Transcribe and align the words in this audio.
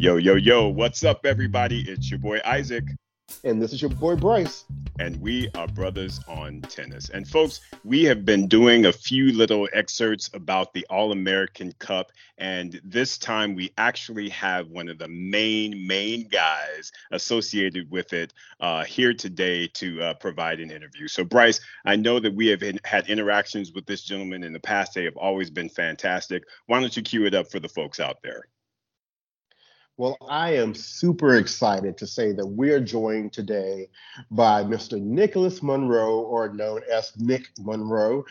Yo, 0.00 0.16
yo, 0.16 0.36
yo, 0.36 0.68
what's 0.68 1.02
up, 1.02 1.26
everybody? 1.26 1.80
It's 1.80 2.08
your 2.08 2.20
boy 2.20 2.38
Isaac. 2.44 2.84
And 3.42 3.60
this 3.60 3.72
is 3.72 3.82
your 3.82 3.90
boy 3.90 4.14
Bryce. 4.14 4.64
And 5.00 5.20
we 5.20 5.48
are 5.56 5.66
brothers 5.66 6.20
on 6.28 6.60
tennis. 6.60 7.10
And 7.10 7.26
folks, 7.26 7.62
we 7.82 8.04
have 8.04 8.24
been 8.24 8.46
doing 8.46 8.86
a 8.86 8.92
few 8.92 9.32
little 9.32 9.68
excerpts 9.72 10.30
about 10.34 10.72
the 10.72 10.86
All 10.88 11.10
American 11.10 11.72
Cup. 11.80 12.12
And 12.38 12.80
this 12.84 13.18
time 13.18 13.56
we 13.56 13.72
actually 13.76 14.28
have 14.28 14.68
one 14.68 14.88
of 14.88 14.98
the 14.98 15.08
main, 15.08 15.84
main 15.84 16.28
guys 16.28 16.92
associated 17.10 17.90
with 17.90 18.12
it 18.12 18.32
uh, 18.60 18.84
here 18.84 19.12
today 19.12 19.66
to 19.74 20.00
uh, 20.00 20.14
provide 20.14 20.60
an 20.60 20.70
interview. 20.70 21.08
So, 21.08 21.24
Bryce, 21.24 21.60
I 21.84 21.96
know 21.96 22.20
that 22.20 22.36
we 22.36 22.46
have 22.46 22.62
had 22.84 23.08
interactions 23.08 23.72
with 23.72 23.84
this 23.86 24.04
gentleman 24.04 24.44
in 24.44 24.52
the 24.52 24.60
past. 24.60 24.94
They 24.94 25.02
have 25.02 25.16
always 25.16 25.50
been 25.50 25.68
fantastic. 25.68 26.44
Why 26.66 26.78
don't 26.78 26.96
you 26.96 27.02
cue 27.02 27.26
it 27.26 27.34
up 27.34 27.50
for 27.50 27.58
the 27.58 27.68
folks 27.68 27.98
out 27.98 28.18
there? 28.22 28.44
Well, 29.98 30.16
I 30.28 30.52
am 30.52 30.76
super 30.76 31.34
excited 31.38 31.98
to 31.98 32.06
say 32.06 32.30
that 32.30 32.46
we 32.46 32.70
are 32.70 32.78
joined 32.78 33.32
today 33.32 33.88
by 34.30 34.62
Mr. 34.62 35.00
Nicholas 35.00 35.60
Monroe, 35.60 36.20
or 36.20 36.54
known 36.54 36.82
as 36.88 37.12
Nick 37.18 37.48
Monroe. 37.58 38.24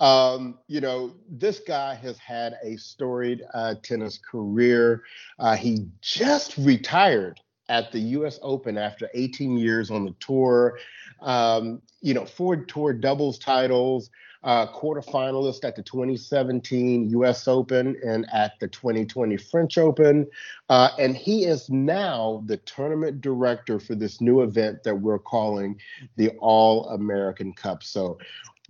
Um, 0.00 0.58
you 0.66 0.82
know, 0.82 1.14
this 1.30 1.60
guy 1.60 1.94
has 1.94 2.18
had 2.18 2.58
a 2.62 2.76
storied 2.76 3.42
uh, 3.54 3.76
tennis 3.82 4.18
career. 4.18 5.02
Uh, 5.38 5.56
he 5.56 5.86
just 6.02 6.58
retired 6.58 7.40
at 7.68 7.92
the 7.92 8.00
U.S. 8.00 8.38
Open 8.42 8.76
after 8.76 9.08
18 9.14 9.56
years 9.56 9.90
on 9.90 10.04
the 10.04 10.14
tour. 10.20 10.78
Um, 11.20 11.80
you 12.00 12.14
know, 12.14 12.26
four 12.26 12.56
tour 12.56 12.92
doubles 12.92 13.38
titles, 13.38 14.10
uh, 14.42 14.66
quarterfinalist 14.72 15.64
at 15.64 15.74
the 15.74 15.82
2017 15.82 17.08
U.S. 17.10 17.48
Open 17.48 17.96
and 18.04 18.26
at 18.32 18.52
the 18.60 18.68
2020 18.68 19.36
French 19.38 19.78
Open. 19.78 20.26
Uh, 20.68 20.90
and 20.98 21.16
he 21.16 21.44
is 21.44 21.70
now 21.70 22.42
the 22.46 22.58
tournament 22.58 23.22
director 23.22 23.80
for 23.80 23.94
this 23.94 24.20
new 24.20 24.42
event 24.42 24.82
that 24.84 24.94
we're 24.94 25.18
calling 25.18 25.80
the 26.16 26.30
All 26.40 26.88
American 26.90 27.54
Cup. 27.54 27.82
So 27.82 28.18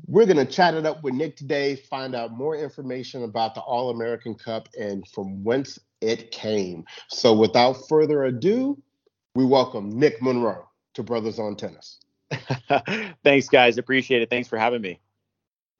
we're 0.06 0.26
going 0.26 0.44
to 0.44 0.46
chat 0.46 0.74
it 0.74 0.86
up 0.86 1.02
with 1.02 1.14
Nick 1.14 1.36
today, 1.36 1.76
find 1.76 2.14
out 2.14 2.32
more 2.32 2.56
information 2.56 3.24
about 3.24 3.54
the 3.54 3.60
All 3.60 3.90
American 3.90 4.34
Cup 4.34 4.68
and 4.78 5.06
from 5.08 5.42
whence 5.42 5.78
it 6.00 6.30
came. 6.30 6.84
So 7.08 7.32
without 7.32 7.88
further 7.88 8.24
ado, 8.24 8.80
we 9.34 9.44
welcome 9.44 9.98
Nick 9.98 10.22
Monroe 10.22 10.68
to 10.94 11.02
Brothers 11.02 11.38
on 11.38 11.56
Tennis. 11.56 11.98
Thanks, 13.24 13.48
guys. 13.48 13.78
Appreciate 13.78 14.22
it. 14.22 14.30
Thanks 14.30 14.48
for 14.48 14.58
having 14.58 14.80
me. 14.80 15.00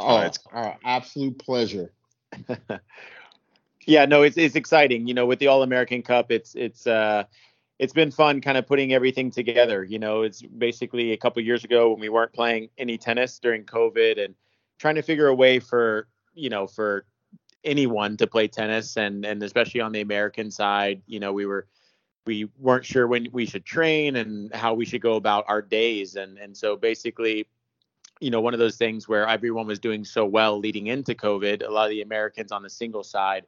Oh, 0.01 0.19
it's 0.21 0.41
our 0.53 0.77
absolute 0.85 1.39
pleasure. 1.39 1.93
yeah, 3.87 4.07
no, 4.07 4.23
it's 4.23 4.37
it's 4.37 4.57
exciting. 4.57 5.07
You 5.07 5.15
know, 5.15 5.27
with 5.27 5.39
the 5.39 5.47
All 5.47 5.63
American 5.63 6.03
Cup, 6.03 6.33
it's 6.33 6.55
it's 6.57 6.87
uh 6.87 7.25
it's 7.79 7.93
been 7.93 8.11
fun 8.11 8.41
kind 8.41 8.59
of 8.59 8.67
putting 8.67 8.93
everything 8.93 9.31
together. 9.31 9.85
You 9.85 10.01
know, 10.01 10.23
it's 10.23 10.43
basically 10.43 11.13
a 11.13 11.17
couple 11.17 11.43
years 11.43 11.65
ago 11.65 11.91
when 11.91 12.01
we 12.01 12.09
weren't 12.09 12.33
playing 12.33 12.71
any 12.77 12.99
tennis 12.99 13.39
during 13.39 13.65
COVID 13.65 14.23
and 14.23 14.35
trying 14.79 14.97
to 14.97 15.03
figure 15.03 15.29
a 15.29 15.35
way 15.35 15.61
for, 15.61 16.09
you 16.35 16.51
know, 16.51 16.67
for 16.67 17.07
anyone 17.63 18.17
to 18.17 18.27
play 18.27 18.49
tennis 18.49 18.97
and 18.97 19.25
and 19.25 19.43
especially 19.45 19.81
on 19.81 19.93
the 19.93 20.01
American 20.01 20.51
side, 20.51 21.03
you 21.07 21.21
know, 21.21 21.33
we 21.33 21.47
were 21.47 21.69
we 22.27 22.49
weren't 22.59 22.85
sure 22.85 23.07
when 23.07 23.29
we 23.33 23.47
should 23.47 23.65
train 23.65 24.17
and 24.17 24.55
how 24.55 24.75
we 24.75 24.85
should 24.85 25.03
go 25.03 25.15
about 25.15 25.45
our 25.49 25.61
days 25.61 26.17
and 26.17 26.39
and 26.39 26.57
so 26.57 26.77
basically 26.77 27.47
you 28.21 28.31
know, 28.31 28.41
one 28.41 28.55
of 28.55 28.61
those 28.61 28.77
things 28.77 29.09
where 29.09 29.29
everyone 29.29 29.67
was 29.67 29.79
doing 29.79 30.05
so 30.05 30.25
well 30.25 30.59
leading 30.59 30.87
into 30.87 31.15
COVID, 31.15 31.67
a 31.67 31.71
lot 31.71 31.85
of 31.85 31.91
the 31.91 32.03
Americans 32.03 32.53
on 32.53 32.63
the 32.63 32.71
single 32.71 33.05
side. 33.05 33.45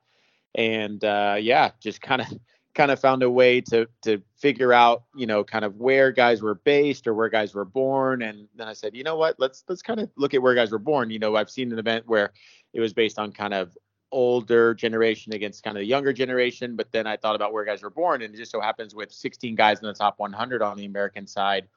And 0.54 1.02
uh, 1.04 1.36
yeah, 1.40 1.70
just 1.80 2.00
kind 2.00 2.22
of 2.22 2.28
kind 2.74 2.90
of 2.90 3.00
found 3.00 3.22
a 3.22 3.30
way 3.30 3.62
to 3.62 3.88
to 4.02 4.20
figure 4.36 4.72
out, 4.72 5.04
you 5.14 5.26
know, 5.26 5.42
kind 5.42 5.64
of 5.64 5.76
where 5.76 6.12
guys 6.12 6.42
were 6.42 6.56
based 6.56 7.06
or 7.06 7.14
where 7.14 7.30
guys 7.30 7.54
were 7.54 7.64
born. 7.64 8.20
And 8.20 8.48
then 8.54 8.68
I 8.68 8.74
said, 8.74 8.94
you 8.94 9.02
know 9.02 9.16
what, 9.16 9.36
let's 9.38 9.64
let's 9.68 9.82
kind 9.82 10.00
of 10.00 10.10
look 10.16 10.34
at 10.34 10.42
where 10.42 10.54
guys 10.54 10.72
were 10.72 10.78
born. 10.78 11.10
You 11.10 11.18
know, 11.18 11.36
I've 11.36 11.50
seen 11.50 11.72
an 11.72 11.78
event 11.78 12.06
where 12.06 12.32
it 12.74 12.80
was 12.80 12.92
based 12.92 13.18
on 13.18 13.32
kind 13.32 13.54
of 13.54 13.76
older 14.12 14.74
generation 14.74 15.34
against 15.34 15.62
kind 15.62 15.76
of 15.76 15.80
the 15.80 15.86
younger 15.86 16.12
generation, 16.12 16.76
but 16.76 16.90
then 16.92 17.06
I 17.06 17.16
thought 17.16 17.36
about 17.36 17.52
where 17.52 17.64
guys 17.64 17.82
were 17.82 17.90
born, 17.90 18.22
and 18.22 18.34
it 18.34 18.36
just 18.36 18.52
so 18.52 18.60
happens 18.60 18.94
with 18.94 19.12
16 19.12 19.54
guys 19.54 19.80
in 19.80 19.86
the 19.86 19.94
top 19.94 20.18
100 20.18 20.62
on 20.62 20.76
the 20.76 20.84
American 20.84 21.26
side 21.26 21.68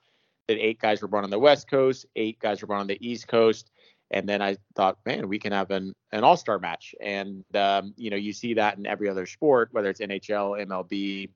that 0.47 0.57
eight 0.57 0.79
guys 0.79 1.01
were 1.01 1.07
born 1.07 1.23
on 1.23 1.29
the 1.29 1.39
West 1.39 1.69
Coast, 1.69 2.05
eight 2.15 2.39
guys 2.39 2.61
were 2.61 2.67
born 2.67 2.79
on 2.79 2.87
the 2.87 2.97
East 3.07 3.27
Coast. 3.27 3.71
And 4.11 4.27
then 4.27 4.41
I 4.41 4.57
thought, 4.75 4.97
man, 5.05 5.27
we 5.27 5.37
can 5.37 5.51
have 5.51 5.69
an, 5.69 5.93
an 6.11 6.23
all 6.23 6.35
star 6.35 6.57
match. 6.57 6.95
And, 6.99 7.43
um, 7.53 7.93
you 7.95 8.09
know, 8.09 8.17
you 8.17 8.33
see 8.33 8.55
that 8.55 8.79
in 8.79 8.87
every 8.87 9.07
other 9.07 9.27
sport, 9.27 9.69
whether 9.71 9.91
it's 9.91 9.99
NHL, 9.99 10.65
MLB, 10.65 11.29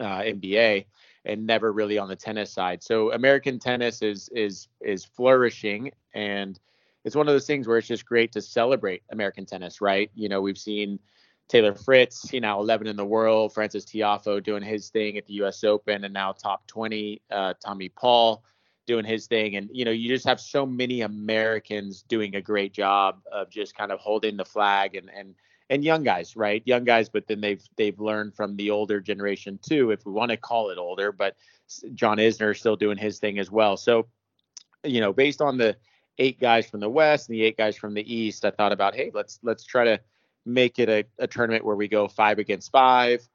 uh, 0.00 0.22
NBA, 0.22 0.86
and 1.24 1.46
never 1.46 1.72
really 1.72 1.98
on 1.98 2.08
the 2.08 2.16
tennis 2.16 2.52
side. 2.52 2.82
So 2.82 3.12
American 3.12 3.58
tennis 3.58 4.02
is 4.02 4.28
is 4.34 4.68
is 4.80 5.04
flourishing, 5.04 5.92
and 6.14 6.58
it's 7.04 7.16
one 7.16 7.28
of 7.28 7.34
those 7.34 7.46
things 7.46 7.66
where 7.66 7.78
it's 7.78 7.88
just 7.88 8.04
great 8.04 8.32
to 8.32 8.42
celebrate 8.42 9.02
American 9.10 9.46
tennis, 9.46 9.80
right? 9.80 10.10
You 10.14 10.28
know, 10.28 10.40
we've 10.40 10.58
seen 10.58 10.98
Taylor 11.48 11.74
Fritz, 11.74 12.32
you 12.32 12.40
know, 12.40 12.60
11 12.60 12.86
in 12.86 12.96
the 12.96 13.04
world, 13.04 13.52
Francis 13.52 13.84
Tiafoe 13.84 14.42
doing 14.42 14.62
his 14.62 14.90
thing 14.90 15.16
at 15.18 15.26
the 15.26 15.34
U.S. 15.34 15.64
Open, 15.64 16.04
and 16.04 16.14
now 16.14 16.32
top 16.32 16.66
20, 16.66 17.22
uh, 17.30 17.54
Tommy 17.64 17.88
Paul 17.88 18.44
doing 18.86 19.04
his 19.04 19.26
thing. 19.26 19.56
And, 19.56 19.68
you 19.72 19.84
know, 19.84 19.90
you 19.90 20.08
just 20.08 20.26
have 20.26 20.40
so 20.40 20.66
many 20.66 21.00
Americans 21.00 22.02
doing 22.02 22.36
a 22.36 22.40
great 22.40 22.72
job 22.72 23.20
of 23.32 23.50
just 23.50 23.74
kind 23.74 23.92
of 23.92 23.98
holding 23.98 24.36
the 24.36 24.44
flag 24.44 24.94
and, 24.94 25.10
and, 25.14 25.34
and 25.70 25.84
young 25.84 26.02
guys, 26.02 26.36
right? 26.36 26.62
Young 26.66 26.84
guys, 26.84 27.08
but 27.08 27.26
then 27.28 27.40
they've 27.40 27.62
they've 27.76 27.98
learned 28.00 28.34
from 28.34 28.56
the 28.56 28.70
older 28.70 29.00
generation 29.00 29.58
too, 29.62 29.92
if 29.92 30.04
we 30.04 30.12
want 30.12 30.30
to 30.32 30.36
call 30.36 30.70
it 30.70 30.78
older. 30.78 31.12
But 31.12 31.36
John 31.94 32.18
Isner 32.18 32.56
still 32.56 32.76
doing 32.76 32.98
his 32.98 33.20
thing 33.20 33.38
as 33.38 33.50
well. 33.50 33.76
So, 33.76 34.08
you 34.82 35.00
know, 35.00 35.12
based 35.12 35.40
on 35.40 35.56
the 35.56 35.76
eight 36.20 36.38
guys 36.38 36.68
from 36.68 36.80
the 36.80 36.88
West 36.88 37.28
and 37.28 37.34
the 37.34 37.42
eight 37.42 37.56
guys 37.56 37.76
from 37.76 37.94
the 37.94 38.14
East, 38.14 38.44
I 38.44 38.50
thought 38.50 38.72
about, 38.72 38.94
hey, 38.94 39.10
let's 39.12 39.40
let's 39.42 39.64
try 39.64 39.84
to 39.84 40.00
make 40.46 40.78
it 40.78 40.88
a, 40.88 41.04
a 41.18 41.26
tournament 41.26 41.64
where 41.64 41.74
we 41.74 41.88
go 41.88 42.06
five 42.06 42.38
against 42.38 42.70
five. 42.70 43.26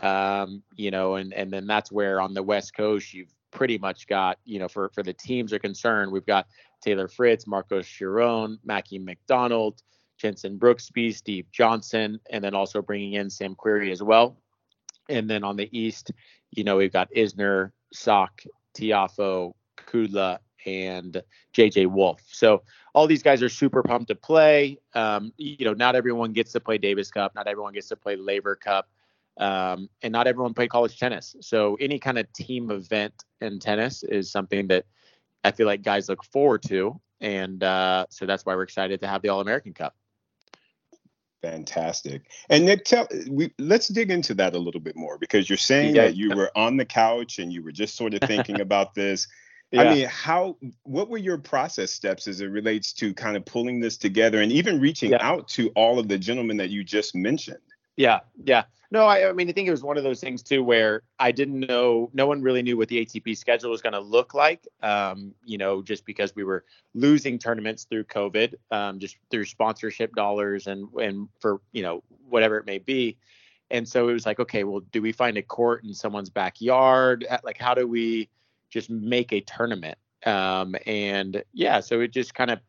Um, 0.00 0.62
you 0.76 0.90
know, 0.90 1.16
and 1.16 1.32
and 1.32 1.50
then 1.50 1.66
that's 1.66 1.90
where 1.90 2.20
on 2.20 2.34
the 2.34 2.42
West 2.42 2.76
Coast 2.76 3.14
you've 3.14 3.34
pretty 3.50 3.78
much 3.78 4.06
got, 4.06 4.38
you 4.44 4.58
know, 4.58 4.68
for 4.68 4.90
for 4.90 5.02
the 5.02 5.12
teams 5.12 5.52
are 5.52 5.58
concerned, 5.58 6.12
we've 6.12 6.26
got 6.26 6.46
Taylor 6.82 7.08
Fritz, 7.08 7.46
Marcos 7.46 7.86
Giron, 7.86 8.58
Mackie 8.64 8.98
McDonald, 8.98 9.82
Jenson 10.18 10.58
Brooksby, 10.58 11.14
Steve 11.14 11.46
Johnson, 11.50 12.20
and 12.30 12.44
then 12.44 12.54
also 12.54 12.82
bringing 12.82 13.14
in 13.14 13.30
Sam 13.30 13.56
Querrey 13.56 13.90
as 13.90 14.02
well. 14.02 14.36
And 15.08 15.28
then 15.28 15.44
on 15.44 15.56
the 15.56 15.68
East, 15.76 16.12
you 16.50 16.64
know, 16.64 16.76
we've 16.76 16.92
got 16.92 17.12
Isner, 17.12 17.72
Sock, 17.92 18.42
Tiafoe, 18.74 19.54
Kudla, 19.76 20.38
and 20.66 21.22
JJ 21.54 21.86
Wolf. 21.86 22.22
So 22.26 22.62
all 22.94 23.06
these 23.06 23.22
guys 23.22 23.42
are 23.42 23.48
super 23.48 23.82
pumped 23.82 24.08
to 24.08 24.14
play. 24.14 24.78
Um, 24.94 25.32
you 25.36 25.64
know, 25.64 25.74
not 25.74 25.96
everyone 25.96 26.32
gets 26.32 26.52
to 26.52 26.60
play 26.60 26.78
Davis 26.78 27.10
Cup, 27.10 27.34
not 27.34 27.46
everyone 27.46 27.74
gets 27.74 27.88
to 27.88 27.96
play 27.96 28.16
Laver 28.16 28.56
Cup, 28.56 28.88
um, 29.38 29.88
and 30.02 30.12
not 30.12 30.26
everyone 30.26 30.54
play 30.54 30.68
college 30.68 30.98
tennis. 30.98 31.36
So 31.40 31.76
any 31.80 31.98
kind 31.98 32.18
of 32.18 32.32
team 32.32 32.70
event 32.70 33.14
in 33.40 33.58
tennis 33.58 34.02
is 34.02 34.30
something 34.30 34.68
that 34.68 34.86
I 35.42 35.50
feel 35.50 35.66
like 35.66 35.82
guys 35.82 36.08
look 36.08 36.24
forward 36.24 36.62
to, 36.68 37.00
and 37.20 37.62
uh, 37.62 38.06
so 38.10 38.26
that's 38.26 38.46
why 38.46 38.54
we're 38.54 38.62
excited 38.62 39.00
to 39.00 39.08
have 39.08 39.22
the 39.22 39.28
All 39.28 39.40
American 39.40 39.74
Cup. 39.74 39.94
Fantastic. 41.44 42.22
And 42.48 42.64
Nick, 42.64 42.86
tell 42.86 43.06
we 43.28 43.52
let's 43.58 43.88
dig 43.88 44.10
into 44.10 44.32
that 44.34 44.54
a 44.54 44.58
little 44.58 44.80
bit 44.80 44.96
more 44.96 45.18
because 45.18 45.46
you're 45.46 45.58
saying 45.58 45.94
yeah. 45.94 46.04
that 46.04 46.16
you 46.16 46.34
were 46.34 46.50
on 46.56 46.78
the 46.78 46.86
couch 46.86 47.38
and 47.38 47.52
you 47.52 47.62
were 47.62 47.70
just 47.70 47.96
sort 47.96 48.14
of 48.14 48.20
thinking 48.20 48.60
about 48.62 48.94
this. 48.94 49.28
Yeah. 49.74 49.82
I 49.82 49.94
mean, 49.94 50.06
how 50.06 50.56
what 50.84 51.08
were 51.08 51.18
your 51.18 51.36
process 51.36 51.90
steps 51.90 52.28
as 52.28 52.40
it 52.40 52.46
relates 52.46 52.92
to 52.94 53.12
kind 53.12 53.36
of 53.36 53.44
pulling 53.44 53.80
this 53.80 53.96
together 53.96 54.40
and 54.40 54.52
even 54.52 54.80
reaching 54.80 55.10
yeah. 55.10 55.18
out 55.20 55.48
to 55.48 55.70
all 55.70 55.98
of 55.98 56.06
the 56.06 56.16
gentlemen 56.16 56.56
that 56.58 56.70
you 56.70 56.84
just 56.84 57.16
mentioned? 57.16 57.58
Yeah, 57.96 58.20
yeah. 58.44 58.64
No, 58.92 59.06
I, 59.06 59.28
I, 59.28 59.32
mean, 59.32 59.48
I 59.48 59.52
think 59.52 59.66
it 59.66 59.72
was 59.72 59.82
one 59.82 59.96
of 59.96 60.04
those 60.04 60.20
things 60.20 60.44
too 60.44 60.62
where 60.62 61.02
I 61.18 61.32
didn't 61.32 61.58
know, 61.58 62.08
no 62.12 62.28
one 62.28 62.40
really 62.40 62.62
knew 62.62 62.76
what 62.76 62.86
the 62.86 63.04
ATP 63.04 63.36
schedule 63.36 63.70
was 63.70 63.82
going 63.82 63.94
to 63.94 64.00
look 64.00 64.32
like. 64.32 64.68
Um, 64.80 65.34
you 65.44 65.58
know, 65.58 65.82
just 65.82 66.06
because 66.06 66.36
we 66.36 66.44
were 66.44 66.64
losing 66.94 67.36
tournaments 67.36 67.82
through 67.82 68.04
COVID, 68.04 68.54
um, 68.70 69.00
just 69.00 69.16
through 69.28 69.46
sponsorship 69.46 70.14
dollars 70.14 70.68
and 70.68 70.88
and 70.94 71.28
for 71.40 71.60
you 71.72 71.82
know 71.82 72.04
whatever 72.28 72.58
it 72.58 72.66
may 72.66 72.78
be. 72.78 73.16
And 73.72 73.88
so 73.88 74.08
it 74.08 74.12
was 74.12 74.26
like, 74.26 74.38
okay, 74.38 74.62
well, 74.62 74.80
do 74.92 75.02
we 75.02 75.10
find 75.10 75.36
a 75.36 75.42
court 75.42 75.82
in 75.82 75.94
someone's 75.94 76.30
backyard? 76.30 77.26
Like, 77.42 77.58
how 77.58 77.74
do 77.74 77.88
we 77.88 78.28
just 78.74 78.90
make 78.90 79.32
a 79.32 79.40
tournament. 79.40 79.96
Um, 80.26 80.74
and 80.84 81.42
yeah, 81.52 81.80
so 81.80 82.00
it 82.00 82.10
just 82.10 82.34
kind 82.34 82.50
of 82.50 82.60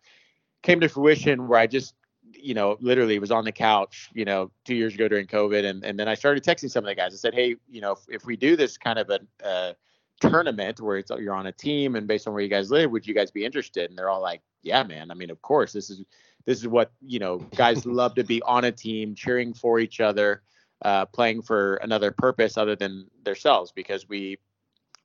came 0.61 0.79
to 0.81 0.87
fruition 0.87 1.47
where 1.47 1.59
I 1.59 1.67
just, 1.67 1.95
you 2.31 2.53
know, 2.53 2.77
literally 2.79 3.17
was 3.17 3.31
on 3.31 3.43
the 3.43 3.51
couch, 3.51 4.09
you 4.13 4.23
know, 4.23 4.51
two 4.65 4.75
years 4.75 4.93
ago 4.93 5.07
during 5.07 5.25
COVID. 5.25 5.65
And, 5.65 5.83
and 5.83 5.99
then 5.99 6.07
I 6.07 6.13
started 6.13 6.43
texting 6.43 6.69
some 6.69 6.83
of 6.83 6.87
the 6.87 6.95
guys. 6.95 7.13
I 7.13 7.17
said, 7.17 7.33
hey, 7.33 7.55
you 7.67 7.81
know, 7.81 7.93
if, 7.93 7.99
if 8.07 8.25
we 8.25 8.37
do 8.37 8.55
this 8.55 8.77
kind 8.77 8.99
of 8.99 9.09
a, 9.43 9.75
tournament 10.21 10.79
where 10.79 10.97
it's 10.97 11.11
you're 11.19 11.33
on 11.33 11.47
a 11.47 11.51
team 11.51 11.97
and 11.97 12.07
based 12.07 12.25
on 12.25 12.33
where 12.33 12.41
you 12.41 12.47
guys 12.47 12.71
live, 12.71 12.89
would 12.89 13.05
you 13.05 13.13
guys 13.13 13.31
be 13.31 13.43
interested? 13.43 13.89
And 13.89 13.99
they're 13.99 14.09
all 14.09 14.21
like, 14.21 14.41
yeah, 14.61 14.81
man. 14.81 15.11
I 15.11 15.13
mean, 15.13 15.29
of 15.29 15.41
course, 15.41 15.73
this 15.73 15.89
is 15.89 16.05
this 16.45 16.59
is 16.59 16.69
what 16.69 16.91
you 17.01 17.19
know 17.19 17.39
guys 17.57 17.85
love 18.01 18.15
to 18.15 18.23
be 18.23 18.41
on 18.43 18.63
a 18.63 18.71
team 18.71 19.13
cheering 19.13 19.53
for 19.53 19.77
each 19.77 19.99
other 19.99 20.41
uh, 20.83 21.05
playing 21.05 21.41
for 21.41 21.75
another 21.77 22.11
purpose 22.11 22.57
other 22.57 22.77
than 22.77 23.07
themselves 23.23 23.73
because 23.73 24.07
we 24.07 24.37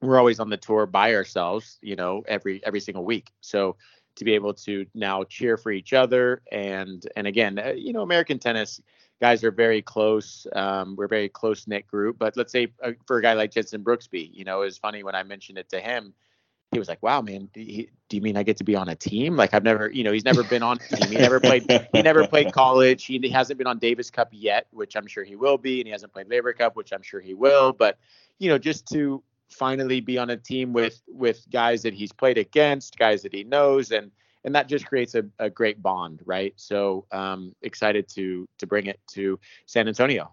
we're 0.00 0.18
always 0.18 0.40
on 0.40 0.48
the 0.48 0.56
tour 0.56 0.86
by 0.86 1.14
ourselves, 1.14 1.78
you 1.82 1.96
know, 1.96 2.22
every 2.26 2.64
every 2.64 2.80
single 2.80 3.04
week. 3.04 3.30
So 3.40 3.76
to 4.16 4.24
be 4.24 4.34
able 4.34 4.54
to 4.54 4.86
now 4.94 5.24
cheer 5.24 5.56
for 5.56 5.70
each 5.70 5.92
other 5.92 6.42
and 6.50 7.06
and 7.16 7.26
again, 7.26 7.58
uh, 7.58 7.72
you 7.76 7.92
know, 7.92 8.02
American 8.02 8.38
tennis 8.38 8.80
guys 9.20 9.44
are 9.44 9.50
very 9.50 9.82
close. 9.82 10.46
Um, 10.54 10.96
we're 10.96 11.04
a 11.04 11.08
very 11.08 11.28
close 11.28 11.66
knit 11.66 11.86
group. 11.86 12.18
But 12.18 12.36
let's 12.36 12.52
say 12.52 12.68
uh, 12.82 12.92
for 13.06 13.18
a 13.18 13.22
guy 13.22 13.34
like 13.34 13.52
Jenson 13.52 13.84
Brooksby, 13.84 14.30
you 14.32 14.44
know, 14.44 14.62
it's 14.62 14.78
funny 14.78 15.02
when 15.02 15.14
I 15.14 15.22
mentioned 15.22 15.58
it 15.58 15.68
to 15.70 15.80
him. 15.80 16.14
He 16.72 16.78
was 16.78 16.88
like, 16.88 17.02
"Wow, 17.02 17.20
man, 17.20 17.48
do 17.52 17.60
you, 17.60 17.88
do 18.08 18.16
you 18.16 18.22
mean 18.22 18.36
I 18.36 18.44
get 18.44 18.56
to 18.58 18.64
be 18.64 18.76
on 18.76 18.88
a 18.88 18.94
team? 18.94 19.36
Like 19.36 19.54
I've 19.54 19.64
never, 19.64 19.90
you 19.90 20.04
know, 20.04 20.12
he's 20.12 20.24
never 20.24 20.44
been 20.44 20.62
on 20.62 20.78
a 20.78 20.96
team. 20.96 21.10
He 21.10 21.18
never 21.18 21.40
played. 21.40 21.64
He 21.92 22.00
never 22.00 22.28
played 22.28 22.52
college. 22.54 23.04
He 23.04 23.28
hasn't 23.28 23.58
been 23.58 23.66
on 23.66 23.80
Davis 23.80 24.08
Cup 24.08 24.28
yet, 24.30 24.68
which 24.70 24.94
I'm 24.96 25.08
sure 25.08 25.24
he 25.24 25.34
will 25.34 25.58
be, 25.58 25.80
and 25.80 25.88
he 25.88 25.90
hasn't 25.90 26.12
played 26.12 26.28
Laver 26.28 26.52
Cup, 26.52 26.76
which 26.76 26.92
I'm 26.92 27.02
sure 27.02 27.20
he 27.20 27.34
will. 27.34 27.72
But 27.72 27.98
you 28.38 28.48
know, 28.48 28.56
just 28.56 28.86
to 28.92 29.20
finally 29.50 30.00
be 30.00 30.18
on 30.18 30.30
a 30.30 30.36
team 30.36 30.72
with 30.72 31.00
with 31.08 31.44
guys 31.50 31.82
that 31.82 31.94
he's 31.94 32.12
played 32.12 32.38
against, 32.38 32.98
guys 32.98 33.22
that 33.22 33.34
he 33.34 33.44
knows, 33.44 33.90
and 33.90 34.10
and 34.44 34.54
that 34.54 34.68
just 34.68 34.86
creates 34.86 35.14
a, 35.14 35.24
a 35.38 35.50
great 35.50 35.82
bond, 35.82 36.22
right? 36.24 36.54
So 36.56 37.06
um, 37.12 37.54
excited 37.62 38.08
to 38.10 38.48
to 38.58 38.66
bring 38.66 38.86
it 38.86 39.00
to 39.12 39.38
San 39.66 39.88
Antonio. 39.88 40.32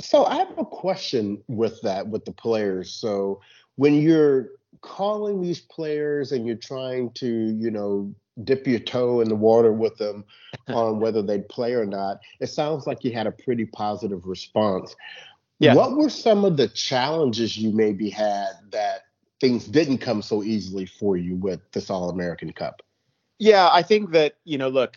So 0.00 0.24
I 0.24 0.36
have 0.36 0.58
a 0.58 0.64
question 0.64 1.42
with 1.48 1.80
that 1.82 2.06
with 2.06 2.24
the 2.24 2.32
players. 2.32 2.92
So 2.92 3.40
when 3.76 3.94
you're 3.94 4.50
calling 4.82 5.40
these 5.40 5.60
players 5.60 6.32
and 6.32 6.46
you're 6.46 6.56
trying 6.56 7.10
to, 7.12 7.26
you 7.26 7.70
know, 7.70 8.14
dip 8.44 8.66
your 8.66 8.78
toe 8.78 9.20
in 9.20 9.28
the 9.28 9.34
water 9.34 9.72
with 9.72 9.96
them 9.96 10.24
on 10.68 11.00
whether 11.00 11.22
they'd 11.22 11.48
play 11.48 11.72
or 11.72 11.86
not, 11.86 12.20
it 12.40 12.48
sounds 12.48 12.86
like 12.86 13.04
you 13.04 13.12
had 13.12 13.26
a 13.26 13.32
pretty 13.32 13.64
positive 13.64 14.26
response. 14.26 14.94
Yeah. 15.58 15.74
What 15.74 15.96
were 15.96 16.10
some 16.10 16.44
of 16.44 16.56
the 16.56 16.68
challenges 16.68 17.56
you 17.56 17.72
maybe 17.72 18.10
had 18.10 18.52
that 18.70 19.02
things 19.40 19.66
didn't 19.66 19.98
come 19.98 20.22
so 20.22 20.42
easily 20.42 20.86
for 20.86 21.16
you 21.16 21.36
with 21.36 21.60
this 21.72 21.90
All 21.90 22.10
American 22.10 22.52
Cup? 22.52 22.82
Yeah, 23.38 23.68
I 23.70 23.82
think 23.82 24.10
that, 24.12 24.34
you 24.44 24.58
know, 24.58 24.68
look, 24.68 24.96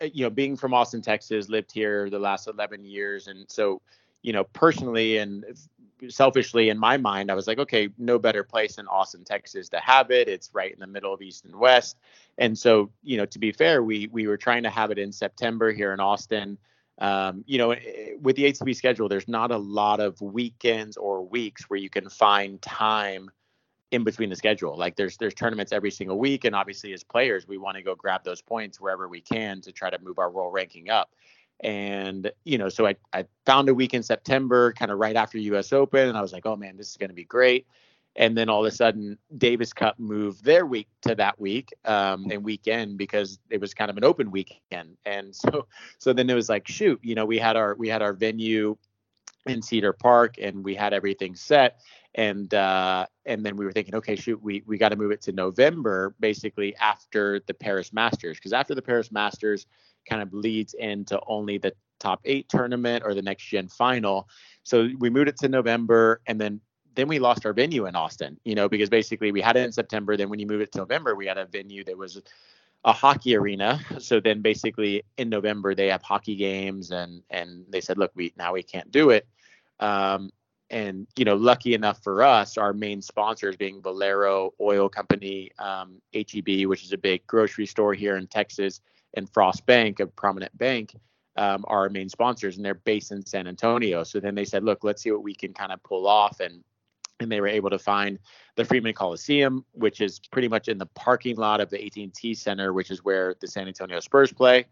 eh, 0.00 0.08
you 0.12 0.24
know, 0.24 0.30
being 0.30 0.56
from 0.56 0.74
Austin, 0.74 1.02
Texas, 1.02 1.48
lived 1.48 1.72
here 1.72 2.10
the 2.10 2.18
last 2.18 2.48
11 2.48 2.84
years. 2.84 3.26
And 3.28 3.50
so, 3.50 3.80
you 4.22 4.32
know, 4.32 4.44
personally 4.44 5.18
and 5.18 5.44
selfishly 6.08 6.70
in 6.70 6.78
my 6.78 6.96
mind, 6.96 7.30
I 7.30 7.34
was 7.34 7.46
like, 7.46 7.58
okay, 7.58 7.88
no 7.98 8.18
better 8.18 8.44
place 8.44 8.76
than 8.76 8.86
Austin, 8.88 9.24
Texas 9.24 9.68
to 9.70 9.80
have 9.80 10.10
it. 10.10 10.28
It's 10.28 10.50
right 10.52 10.72
in 10.72 10.80
the 10.80 10.86
middle 10.86 11.14
of 11.14 11.22
East 11.22 11.44
and 11.44 11.56
West. 11.56 11.98
And 12.38 12.58
so, 12.58 12.90
you 13.02 13.16
know, 13.16 13.26
to 13.26 13.38
be 13.38 13.52
fair, 13.52 13.82
we 13.82 14.08
we 14.08 14.26
were 14.26 14.36
trying 14.36 14.64
to 14.64 14.70
have 14.70 14.90
it 14.90 14.98
in 14.98 15.12
September 15.12 15.72
here 15.72 15.92
in 15.92 16.00
Austin. 16.00 16.58
Um, 16.98 17.42
you 17.46 17.58
know, 17.58 17.74
with 18.20 18.36
the 18.36 18.44
ATP 18.44 18.76
schedule, 18.76 19.08
there's 19.08 19.28
not 19.28 19.50
a 19.50 19.56
lot 19.56 20.00
of 20.00 20.20
weekends 20.20 20.96
or 20.96 21.26
weeks 21.26 21.64
where 21.68 21.78
you 21.78 21.90
can 21.90 22.08
find 22.08 22.62
time 22.62 23.30
in 23.90 24.04
between 24.04 24.30
the 24.30 24.36
schedule. 24.36 24.76
Like 24.76 24.96
there's 24.96 25.16
there's 25.16 25.34
tournaments 25.34 25.72
every 25.72 25.90
single 25.90 26.18
week, 26.18 26.44
and 26.44 26.54
obviously 26.54 26.92
as 26.92 27.02
players, 27.02 27.46
we 27.48 27.58
want 27.58 27.76
to 27.76 27.82
go 27.82 27.94
grab 27.94 28.24
those 28.24 28.42
points 28.42 28.80
wherever 28.80 29.08
we 29.08 29.20
can 29.20 29.60
to 29.62 29.72
try 29.72 29.90
to 29.90 29.98
move 30.00 30.18
our 30.18 30.30
world 30.30 30.52
ranking 30.52 30.90
up. 30.90 31.10
And 31.60 32.30
you 32.44 32.58
know, 32.58 32.68
so 32.68 32.86
I 32.86 32.96
I 33.12 33.24
found 33.46 33.68
a 33.68 33.74
week 33.74 33.94
in 33.94 34.02
September, 34.02 34.72
kind 34.72 34.90
of 34.90 34.98
right 34.98 35.16
after 35.16 35.38
U.S. 35.38 35.72
Open, 35.72 36.08
and 36.08 36.18
I 36.18 36.22
was 36.22 36.32
like, 36.32 36.46
oh 36.46 36.56
man, 36.56 36.76
this 36.76 36.90
is 36.90 36.96
going 36.96 37.10
to 37.10 37.14
be 37.14 37.24
great. 37.24 37.66
And 38.16 38.36
then 38.36 38.48
all 38.48 38.64
of 38.64 38.72
a 38.72 38.74
sudden, 38.74 39.18
Davis 39.36 39.72
Cup 39.72 39.98
moved 39.98 40.44
their 40.44 40.66
week 40.66 40.88
to 41.02 41.14
that 41.16 41.40
week 41.40 41.72
um, 41.84 42.26
and 42.30 42.44
weekend 42.44 42.96
because 42.96 43.38
it 43.50 43.60
was 43.60 43.74
kind 43.74 43.90
of 43.90 43.96
an 43.96 44.04
open 44.04 44.30
weekend. 44.30 44.96
And 45.04 45.34
so 45.36 45.66
so 45.98 46.12
then 46.12 46.30
it 46.30 46.34
was 46.34 46.48
like, 46.48 46.68
shoot, 46.68 47.00
you 47.02 47.14
know, 47.14 47.26
we 47.26 47.38
had 47.38 47.56
our 47.56 47.74
we 47.74 47.88
had 47.88 48.02
our 48.02 48.12
venue 48.12 48.76
in 49.46 49.60
Cedar 49.60 49.92
Park 49.92 50.36
and 50.40 50.64
we 50.64 50.74
had 50.74 50.94
everything 50.94 51.34
set 51.34 51.80
and 52.14 52.52
uh, 52.54 53.06
and 53.26 53.44
then 53.44 53.56
we 53.56 53.64
were 53.64 53.72
thinking, 53.72 53.94
okay, 53.96 54.16
shoot, 54.16 54.40
we 54.42 54.62
we 54.66 54.78
got 54.78 54.90
to 54.90 54.96
move 54.96 55.10
it 55.10 55.20
to 55.22 55.32
November, 55.32 56.14
basically 56.20 56.74
after 56.76 57.40
the 57.46 57.54
Paris 57.54 57.92
Masters, 57.92 58.36
because 58.36 58.52
after 58.52 58.74
the 58.74 58.82
Paris 58.82 59.10
Masters 59.10 59.66
kind 60.08 60.22
of 60.22 60.32
leads 60.32 60.74
into 60.74 61.20
only 61.26 61.58
the 61.58 61.72
top 61.98 62.20
eight 62.24 62.48
tournament 62.48 63.02
or 63.04 63.14
the 63.14 63.22
next 63.22 63.44
gen 63.44 63.68
final. 63.68 64.28
So 64.62 64.88
we 64.98 65.10
moved 65.10 65.28
it 65.28 65.36
to 65.38 65.48
November, 65.48 66.20
and 66.26 66.40
then 66.40 66.60
then 66.94 67.08
we 67.08 67.18
lost 67.18 67.44
our 67.46 67.52
venue 67.52 67.86
in 67.86 67.96
Austin, 67.96 68.38
you 68.44 68.54
know, 68.54 68.68
because 68.68 68.88
basically 68.88 69.32
we 69.32 69.40
had 69.40 69.56
it 69.56 69.64
in 69.64 69.72
September. 69.72 70.16
Then 70.16 70.28
when 70.28 70.38
you 70.38 70.46
move 70.46 70.60
it 70.60 70.72
to 70.72 70.78
November, 70.78 71.14
we 71.14 71.26
had 71.26 71.38
a 71.38 71.46
venue 71.46 71.84
that 71.84 71.96
was 71.96 72.20
a 72.84 72.92
hockey 72.92 73.36
arena. 73.36 73.80
So 73.98 74.20
then 74.20 74.42
basically 74.42 75.02
in 75.16 75.28
November 75.28 75.74
they 75.74 75.88
have 75.88 76.02
hockey 76.02 76.36
games, 76.36 76.90
and 76.90 77.22
and 77.30 77.64
they 77.68 77.80
said, 77.80 77.98
look, 77.98 78.12
we 78.14 78.32
now 78.36 78.52
we 78.52 78.62
can't 78.62 78.90
do 78.90 79.10
it. 79.10 79.26
Um, 79.80 80.30
and 80.70 81.06
you 81.16 81.24
know, 81.24 81.36
lucky 81.36 81.74
enough 81.74 82.02
for 82.02 82.22
us, 82.22 82.56
our 82.58 82.72
main 82.72 83.02
sponsors 83.02 83.56
being 83.56 83.82
Valero 83.82 84.52
Oil 84.60 84.88
Company, 84.88 85.50
um, 85.58 86.00
HEB, 86.14 86.66
which 86.66 86.84
is 86.84 86.92
a 86.92 86.98
big 86.98 87.26
grocery 87.26 87.66
store 87.66 87.94
here 87.94 88.16
in 88.16 88.26
Texas, 88.26 88.80
and 89.14 89.30
Frost 89.30 89.66
Bank, 89.66 90.00
a 90.00 90.06
prominent 90.06 90.56
bank, 90.56 90.94
um, 91.36 91.64
are 91.68 91.80
our 91.80 91.90
main 91.90 92.08
sponsors, 92.08 92.56
and 92.56 92.64
they're 92.64 92.74
based 92.74 93.12
in 93.12 93.24
San 93.24 93.46
Antonio. 93.46 94.04
So 94.04 94.20
then 94.20 94.34
they 94.34 94.44
said, 94.44 94.64
look, 94.64 94.84
let's 94.84 95.02
see 95.02 95.10
what 95.10 95.22
we 95.22 95.34
can 95.34 95.52
kind 95.52 95.72
of 95.72 95.82
pull 95.82 96.06
off, 96.06 96.40
and 96.40 96.62
and 97.20 97.30
they 97.30 97.40
were 97.40 97.48
able 97.48 97.70
to 97.70 97.78
find 97.78 98.18
the 98.56 98.64
Freeman 98.64 98.94
Coliseum, 98.94 99.64
which 99.72 100.00
is 100.00 100.18
pretty 100.32 100.48
much 100.48 100.68
in 100.68 100.78
the 100.78 100.86
parking 100.86 101.36
lot 101.36 101.60
of 101.60 101.70
the 101.70 101.84
AT&T 101.84 102.34
Center, 102.34 102.72
which 102.72 102.90
is 102.90 103.04
where 103.04 103.34
the 103.40 103.48
San 103.48 103.68
Antonio 103.68 104.00
Spurs 104.00 104.32
play. 104.32 104.66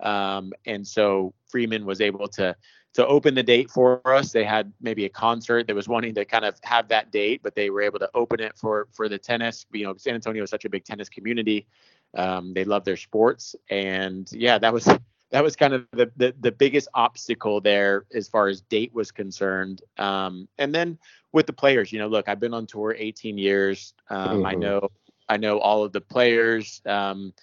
Um, 0.00 0.52
and 0.66 0.86
so 0.86 1.32
Freeman 1.48 1.86
was 1.86 2.00
able 2.00 2.28
to 2.28 2.54
to 2.94 3.06
open 3.06 3.34
the 3.34 3.42
date 3.42 3.70
for 3.70 4.00
us. 4.08 4.32
They 4.32 4.42
had 4.42 4.72
maybe 4.80 5.04
a 5.04 5.08
concert 5.10 5.66
that 5.66 5.76
was 5.76 5.86
wanting 5.86 6.14
to 6.14 6.24
kind 6.24 6.46
of 6.46 6.58
have 6.62 6.88
that 6.88 7.12
date, 7.12 7.42
but 7.42 7.54
they 7.54 7.68
were 7.68 7.82
able 7.82 7.98
to 7.98 8.08
open 8.14 8.40
it 8.40 8.56
for 8.56 8.88
for 8.92 9.08
the 9.08 9.18
tennis. 9.18 9.66
You 9.72 9.84
know, 9.84 9.94
San 9.98 10.14
Antonio 10.14 10.42
is 10.42 10.50
such 10.50 10.64
a 10.64 10.70
big 10.70 10.84
tennis 10.84 11.10
community. 11.10 11.66
Um, 12.14 12.54
they 12.54 12.64
love 12.64 12.84
their 12.84 12.96
sports, 12.96 13.54
and 13.70 14.26
yeah, 14.32 14.58
that 14.58 14.72
was 14.72 14.88
that 15.36 15.44
was 15.44 15.54
kind 15.54 15.74
of 15.74 15.86
the, 15.92 16.10
the, 16.16 16.34
the 16.40 16.50
biggest 16.50 16.88
obstacle 16.94 17.60
there 17.60 18.06
as 18.14 18.26
far 18.26 18.48
as 18.48 18.62
date 18.62 18.94
was 18.94 19.10
concerned. 19.12 19.82
Um, 19.98 20.48
and 20.56 20.74
then 20.74 20.96
with 21.30 21.46
the 21.46 21.52
players, 21.52 21.92
you 21.92 21.98
know, 21.98 22.08
look, 22.08 22.26
I've 22.26 22.40
been 22.40 22.54
on 22.54 22.64
tour 22.66 22.96
18 22.98 23.36
years. 23.36 23.92
Um, 24.08 24.38
mm-hmm. 24.38 24.46
I 24.46 24.54
know 24.54 24.90
I 25.28 25.36
know 25.36 25.58
all 25.58 25.84
of 25.84 25.92
the 25.92 26.00
players. 26.00 26.80
Um, 26.86 27.34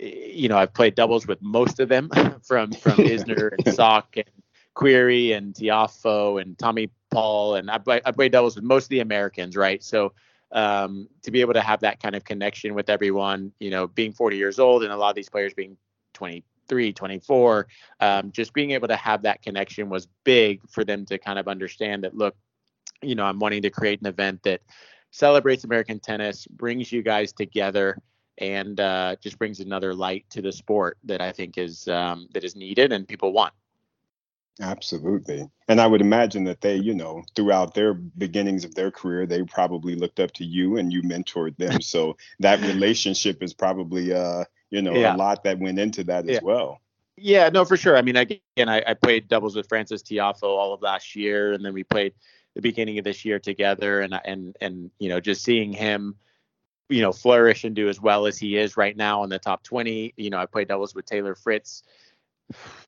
you 0.00 0.48
know, 0.48 0.56
I've 0.56 0.72
played 0.72 0.94
doubles 0.94 1.26
with 1.26 1.42
most 1.42 1.78
of 1.78 1.90
them 1.90 2.08
from 2.42 2.72
from 2.72 2.92
Isner 2.92 3.50
and 3.52 3.74
Sock 3.74 4.16
and 4.16 4.30
Querrey 4.74 5.36
and 5.36 5.52
Tiafoe 5.52 6.40
and 6.40 6.58
Tommy 6.58 6.88
Paul, 7.10 7.56
and 7.56 7.70
I 7.70 7.76
play, 7.76 8.00
I 8.02 8.12
play 8.12 8.30
doubles 8.30 8.56
with 8.56 8.64
most 8.64 8.84
of 8.84 8.88
the 8.88 9.00
Americans, 9.00 9.58
right? 9.58 9.84
So 9.84 10.14
um, 10.52 11.06
to 11.20 11.30
be 11.30 11.42
able 11.42 11.52
to 11.52 11.60
have 11.60 11.80
that 11.80 12.00
kind 12.00 12.16
of 12.16 12.24
connection 12.24 12.72
with 12.72 12.88
everyone, 12.88 13.52
you 13.60 13.68
know, 13.68 13.88
being 13.88 14.12
40 14.12 14.38
years 14.38 14.58
old 14.58 14.84
and 14.84 14.90
a 14.90 14.96
lot 14.96 15.10
of 15.10 15.16
these 15.16 15.28
players 15.28 15.52
being 15.52 15.76
23, 16.66 16.92
24, 16.92 17.66
um, 18.00 18.32
just 18.32 18.52
being 18.52 18.72
able 18.72 18.88
to 18.88 18.96
have 18.96 19.22
that 19.22 19.42
connection 19.42 19.88
was 19.88 20.08
big 20.24 20.60
for 20.68 20.84
them 20.84 21.04
to 21.06 21.18
kind 21.18 21.38
of 21.38 21.48
understand 21.48 22.04
that, 22.04 22.16
look, 22.16 22.36
you 23.02 23.14
know, 23.14 23.24
I'm 23.24 23.38
wanting 23.38 23.62
to 23.62 23.70
create 23.70 24.00
an 24.00 24.06
event 24.06 24.42
that 24.44 24.62
celebrates 25.10 25.64
American 25.64 26.00
tennis, 26.00 26.46
brings 26.46 26.90
you 26.90 27.02
guys 27.02 27.32
together, 27.32 27.98
and 28.38 28.78
uh, 28.80 29.16
just 29.20 29.38
brings 29.38 29.60
another 29.60 29.94
light 29.94 30.26
to 30.30 30.42
the 30.42 30.52
sport 30.52 30.98
that 31.04 31.20
I 31.20 31.32
think 31.32 31.56
is 31.56 31.88
um, 31.88 32.28
that 32.34 32.44
is 32.44 32.56
needed 32.56 32.92
and 32.92 33.06
people 33.06 33.32
want. 33.32 33.54
Absolutely. 34.60 35.48
And 35.68 35.80
I 35.80 35.86
would 35.86 36.00
imagine 36.00 36.44
that 36.44 36.62
they, 36.62 36.76
you 36.76 36.94
know, 36.94 37.22
throughout 37.34 37.74
their 37.74 37.92
beginnings 37.92 38.64
of 38.64 38.74
their 38.74 38.90
career, 38.90 39.26
they 39.26 39.42
probably 39.42 39.94
looked 39.94 40.18
up 40.18 40.32
to 40.32 40.44
you 40.44 40.78
and 40.78 40.92
you 40.92 41.02
mentored 41.02 41.56
them. 41.58 41.80
So 41.82 42.16
that 42.40 42.60
relationship 42.60 43.42
is 43.42 43.52
probably, 43.52 44.14
uh, 44.14 44.44
you 44.70 44.82
know, 44.82 44.94
yeah. 44.94 45.14
a 45.14 45.16
lot 45.16 45.44
that 45.44 45.58
went 45.58 45.78
into 45.78 46.04
that 46.04 46.26
yeah. 46.26 46.36
as 46.36 46.42
well. 46.42 46.80
Yeah, 47.16 47.48
no, 47.48 47.64
for 47.64 47.76
sure. 47.76 47.96
I 47.96 48.02
mean, 48.02 48.16
again, 48.16 48.40
I, 48.58 48.82
I 48.86 48.94
played 48.94 49.28
doubles 49.28 49.56
with 49.56 49.68
Francis 49.68 50.02
Tiafoe 50.02 50.42
all 50.42 50.74
of 50.74 50.82
last 50.82 51.16
year, 51.16 51.52
and 51.52 51.64
then 51.64 51.72
we 51.72 51.82
played 51.82 52.12
the 52.54 52.60
beginning 52.60 52.98
of 52.98 53.04
this 53.04 53.24
year 53.24 53.38
together, 53.38 54.00
and 54.00 54.18
and 54.24 54.56
and 54.60 54.90
you 54.98 55.08
know, 55.08 55.20
just 55.20 55.42
seeing 55.42 55.72
him, 55.72 56.16
you 56.88 57.00
know, 57.00 57.12
flourish 57.12 57.64
and 57.64 57.74
do 57.74 57.88
as 57.88 58.00
well 58.00 58.26
as 58.26 58.38
he 58.38 58.56
is 58.56 58.76
right 58.76 58.96
now 58.96 59.24
in 59.24 59.30
the 59.30 59.38
top 59.38 59.62
20. 59.62 60.12
You 60.16 60.30
know, 60.30 60.38
I 60.38 60.46
played 60.46 60.68
doubles 60.68 60.94
with 60.94 61.06
Taylor 61.06 61.34
Fritz 61.34 61.82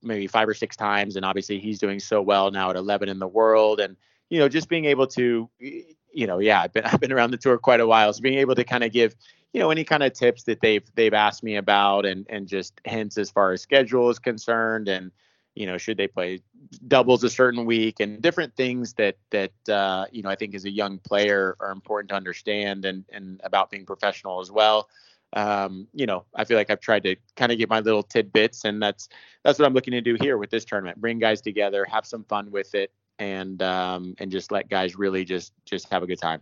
maybe 0.02 0.26
five 0.26 0.48
or 0.48 0.54
six 0.54 0.76
times, 0.76 1.16
and 1.16 1.24
obviously 1.24 1.58
he's 1.58 1.78
doing 1.78 2.00
so 2.00 2.22
well 2.22 2.50
now 2.50 2.70
at 2.70 2.76
11 2.76 3.08
in 3.08 3.18
the 3.18 3.26
world, 3.26 3.80
and 3.80 3.96
you 4.30 4.38
know 4.38 4.48
just 4.48 4.68
being 4.68 4.84
able 4.84 5.06
to, 5.06 5.48
you 5.58 6.26
know, 6.26 6.38
yeah, 6.38 6.60
I've 6.60 6.72
been 6.72 6.84
I've 6.84 7.00
been 7.00 7.12
around 7.12 7.30
the 7.30 7.38
tour 7.38 7.58
quite 7.58 7.80
a 7.80 7.86
while, 7.86 8.12
so 8.12 8.20
being 8.20 8.38
able 8.38 8.54
to 8.54 8.64
kind 8.64 8.84
of 8.84 8.92
give 8.92 9.14
you 9.52 9.60
know 9.60 9.70
any 9.70 9.84
kind 9.84 10.02
of 10.02 10.12
tips 10.12 10.44
that 10.44 10.60
they've 10.60 10.84
they've 10.94 11.14
asked 11.14 11.42
me 11.42 11.56
about, 11.56 12.06
and 12.06 12.26
and 12.28 12.46
just 12.48 12.80
hints 12.84 13.18
as 13.18 13.30
far 13.30 13.52
as 13.52 13.62
schedule 13.62 14.10
is 14.10 14.18
concerned, 14.18 14.88
and 14.88 15.10
you 15.54 15.66
know 15.66 15.78
should 15.78 15.96
they 15.96 16.08
play 16.08 16.40
doubles 16.86 17.24
a 17.24 17.30
certain 17.30 17.64
week 17.64 18.00
and 18.00 18.22
different 18.22 18.54
things 18.56 18.94
that 18.94 19.16
that 19.30 19.52
uh, 19.68 20.06
you 20.12 20.22
know 20.22 20.28
I 20.30 20.36
think 20.36 20.54
as 20.54 20.64
a 20.64 20.70
young 20.70 20.98
player 20.98 21.56
are 21.60 21.70
important 21.72 22.10
to 22.10 22.14
understand 22.16 22.84
and 22.84 23.04
and 23.10 23.40
about 23.44 23.70
being 23.70 23.86
professional 23.86 24.40
as 24.40 24.50
well. 24.52 24.88
um, 25.34 25.88
you 25.92 26.06
know, 26.06 26.24
I 26.34 26.44
feel 26.44 26.56
like 26.56 26.70
I've 26.70 26.80
tried 26.80 27.02
to 27.04 27.16
kind 27.36 27.52
of 27.52 27.58
get 27.58 27.68
my 27.68 27.80
little 27.80 28.02
tidbits, 28.02 28.64
and 28.64 28.82
that's 28.82 29.08
that's 29.44 29.58
what 29.58 29.66
I'm 29.66 29.74
looking 29.74 29.92
to 29.92 30.00
do 30.00 30.16
here 30.20 30.38
with 30.38 30.50
this 30.50 30.64
tournament. 30.64 31.00
Bring 31.00 31.18
guys 31.18 31.40
together, 31.40 31.84
have 31.84 32.06
some 32.06 32.24
fun 32.24 32.50
with 32.50 32.74
it, 32.74 32.92
and 33.18 33.62
um, 33.62 34.14
and 34.18 34.30
just 34.30 34.50
let 34.52 34.68
guys 34.68 34.96
really 34.96 35.24
just 35.24 35.52
just 35.66 35.90
have 35.90 36.02
a 36.02 36.06
good 36.06 36.20
time. 36.20 36.40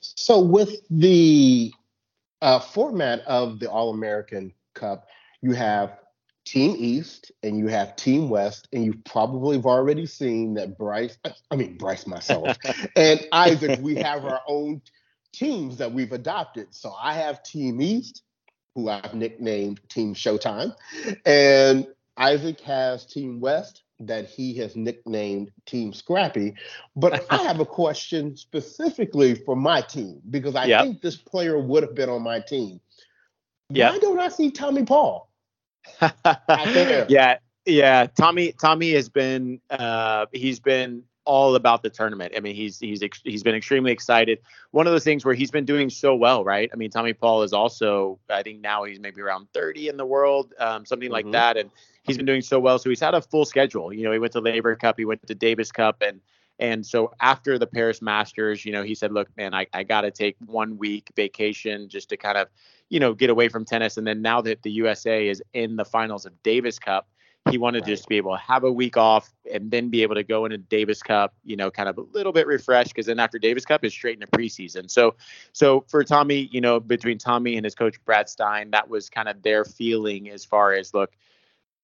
So 0.00 0.40
with 0.40 0.80
the 0.90 1.72
uh, 2.42 2.60
format 2.60 3.20
of 3.20 3.58
the 3.58 3.70
All 3.70 3.90
American 3.90 4.52
Cup, 4.74 5.08
you 5.42 5.52
have 5.52 5.98
Team 6.44 6.76
East 6.78 7.32
and 7.42 7.58
you 7.58 7.66
have 7.66 7.96
Team 7.96 8.28
West, 8.28 8.68
and 8.72 8.84
you've 8.84 9.04
probably 9.04 9.56
have 9.56 9.66
already 9.66 10.06
seen 10.06 10.54
that 10.54 10.78
Bryce, 10.78 11.18
I 11.50 11.56
mean 11.56 11.76
Bryce 11.76 12.06
myself, 12.06 12.56
and 12.96 13.26
Isaac, 13.32 13.80
we 13.82 13.96
have 13.96 14.24
our 14.24 14.40
own 14.46 14.80
teams 15.32 15.78
that 15.78 15.92
we've 15.92 16.12
adopted. 16.12 16.68
So 16.70 16.94
I 16.98 17.14
have 17.14 17.42
Team 17.42 17.82
East, 17.82 18.22
who 18.74 18.88
I've 18.88 19.14
nicknamed 19.14 19.80
Team 19.88 20.14
Showtime, 20.14 20.74
and 21.24 21.88
Isaac 22.16 22.60
has 22.60 23.04
Team 23.06 23.40
West 23.40 23.82
that 24.00 24.26
he 24.26 24.54
has 24.56 24.76
nicknamed 24.76 25.50
Team 25.64 25.92
Scrappy. 25.92 26.54
But 26.94 27.24
I 27.30 27.38
have 27.38 27.60
a 27.60 27.66
question 27.66 28.36
specifically 28.36 29.34
for 29.34 29.56
my 29.56 29.80
team 29.80 30.20
because 30.30 30.54
I 30.54 30.66
yep. 30.66 30.82
think 30.82 31.02
this 31.02 31.16
player 31.16 31.58
would 31.58 31.82
have 31.82 31.94
been 31.94 32.08
on 32.08 32.22
my 32.22 32.40
team. 32.40 32.80
Yep. 33.70 33.92
Why 33.92 33.98
don't 33.98 34.20
I 34.20 34.28
see 34.28 34.50
Tommy 34.50 34.84
Paul? 34.84 35.30
yeah, 36.00 37.38
yeah. 37.64 38.06
Tommy 38.06 38.52
Tommy 38.52 38.92
has 38.92 39.08
been 39.08 39.60
uh, 39.70 40.26
he's 40.32 40.60
been 40.60 41.02
all 41.26 41.54
about 41.56 41.82
the 41.82 41.90
tournament. 41.90 42.32
I 42.36 42.40
mean, 42.40 42.54
he's 42.54 42.78
he's 42.78 43.02
he's 43.24 43.42
been 43.42 43.54
extremely 43.54 43.92
excited. 43.92 44.38
One 44.70 44.86
of 44.86 44.92
those 44.92 45.04
things 45.04 45.24
where 45.24 45.34
he's 45.34 45.50
been 45.50 45.66
doing 45.66 45.90
so 45.90 46.14
well, 46.14 46.44
right? 46.44 46.70
I 46.72 46.76
mean, 46.76 46.90
Tommy 46.90 47.12
Paul 47.12 47.42
is 47.42 47.52
also, 47.52 48.18
I 48.30 48.42
think 48.42 48.60
now 48.60 48.84
he's 48.84 48.98
maybe 48.98 49.20
around 49.20 49.48
30 49.52 49.88
in 49.88 49.96
the 49.96 50.06
world, 50.06 50.54
um, 50.58 50.86
something 50.86 51.08
mm-hmm. 51.08 51.12
like 51.12 51.30
that, 51.32 51.56
and 51.56 51.70
he's 52.04 52.16
been 52.16 52.26
doing 52.26 52.42
so 52.42 52.58
well. 52.58 52.78
So 52.78 52.88
he's 52.88 53.00
had 53.00 53.14
a 53.14 53.20
full 53.20 53.44
schedule. 53.44 53.92
You 53.92 54.04
know, 54.04 54.12
he 54.12 54.18
went 54.18 54.32
to 54.32 54.40
Laver 54.40 54.76
Cup, 54.76 54.96
he 54.98 55.04
went 55.04 55.26
to 55.26 55.34
Davis 55.34 55.70
Cup, 55.70 56.02
and 56.02 56.20
and 56.58 56.86
so 56.86 57.12
after 57.20 57.58
the 57.58 57.66
Paris 57.66 58.00
Masters, 58.00 58.64
you 58.64 58.72
know, 58.72 58.82
he 58.82 58.94
said, 58.94 59.12
look, 59.12 59.28
man, 59.36 59.52
I, 59.52 59.66
I 59.74 59.82
got 59.82 60.02
to 60.02 60.10
take 60.10 60.36
one 60.46 60.78
week 60.78 61.10
vacation 61.14 61.88
just 61.88 62.08
to 62.10 62.16
kind 62.16 62.38
of, 62.38 62.48
you 62.88 62.98
know, 62.98 63.12
get 63.12 63.28
away 63.28 63.48
from 63.48 63.64
tennis. 63.64 63.98
And 63.98 64.06
then 64.06 64.22
now 64.22 64.40
that 64.40 64.62
the 64.62 64.70
USA 64.70 65.28
is 65.28 65.42
in 65.52 65.76
the 65.76 65.84
finals 65.84 66.24
of 66.24 66.42
Davis 66.42 66.78
Cup, 66.78 67.08
he 67.50 67.58
wanted 67.58 67.80
right. 67.80 67.86
to 67.86 67.92
just 67.92 68.08
be 68.08 68.16
able 68.16 68.32
to 68.32 68.42
have 68.42 68.64
a 68.64 68.72
week 68.72 68.96
off 68.96 69.32
and 69.52 69.70
then 69.70 69.88
be 69.88 70.02
able 70.02 70.14
to 70.14 70.24
go 70.24 70.44
into 70.44 70.58
Davis 70.58 71.02
Cup, 71.02 71.34
you 71.44 71.56
know, 71.56 71.70
kind 71.70 71.88
of 71.88 71.98
a 71.98 72.02
little 72.12 72.32
bit 72.32 72.46
refreshed 72.46 72.90
because 72.90 73.06
then 73.06 73.18
after 73.18 73.38
Davis 73.38 73.64
Cup 73.64 73.84
is 73.84 73.92
straight 73.92 74.14
into 74.14 74.26
preseason. 74.26 74.90
So, 74.90 75.14
so 75.52 75.84
for 75.88 76.04
Tommy, 76.04 76.48
you 76.52 76.60
know, 76.60 76.80
between 76.80 77.18
Tommy 77.18 77.56
and 77.56 77.64
his 77.64 77.74
coach 77.74 78.02
Brad 78.04 78.28
Stine, 78.28 78.70
that 78.72 78.88
was 78.88 79.08
kind 79.08 79.28
of 79.28 79.42
their 79.42 79.64
feeling 79.64 80.30
as 80.30 80.44
far 80.44 80.72
as 80.72 80.94
look, 80.94 81.16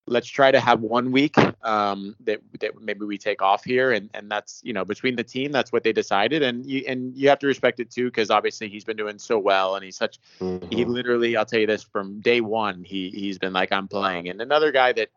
let's 0.07 0.29
try 0.29 0.51
to 0.51 0.61
have 0.61 0.81
one 0.81 1.13
week 1.13 1.37
um, 1.63 2.17
that 2.21 2.41
that 2.61 2.81
maybe 2.81 3.05
we 3.05 3.19
take 3.19 3.41
off 3.41 3.65
here, 3.65 3.93
and 3.93 4.11
and 4.15 4.31
that's 4.31 4.61
you 4.65 4.73
know 4.73 4.85
between 4.85 5.17
the 5.17 5.25
team, 5.25 5.53
that's 5.53 5.73
what 5.73 5.85
they 5.85 5.93
decided, 5.93 6.43
and 6.43 6.67
you 6.67 6.85
and 6.87 7.17
you 7.17 7.29
have 7.29 7.39
to 7.41 7.47
respect 7.47 7.81
it 7.81 7.91
too 7.91 8.07
because 8.07 8.31
obviously 8.31 8.69
he's 8.69 8.85
been 8.85 8.97
doing 8.97 9.19
so 9.19 9.39
well, 9.39 9.77
and 9.77 9.85
he's 9.85 9.97
such 9.97 10.19
mm-hmm. 10.41 10.67
he 10.71 10.85
literally 10.85 11.37
I'll 11.37 11.47
tell 11.47 11.61
you 11.61 11.67
this 11.67 11.83
from 11.83 12.21
day 12.21 12.41
one 12.41 12.85
he 12.85 13.11
he's 13.11 13.39
been 13.39 13.53
like 13.53 13.73
I'm 13.73 13.89
playing, 13.89 14.29
and 14.29 14.41
another 14.41 14.73
guy 14.73 14.93
that 14.93 15.11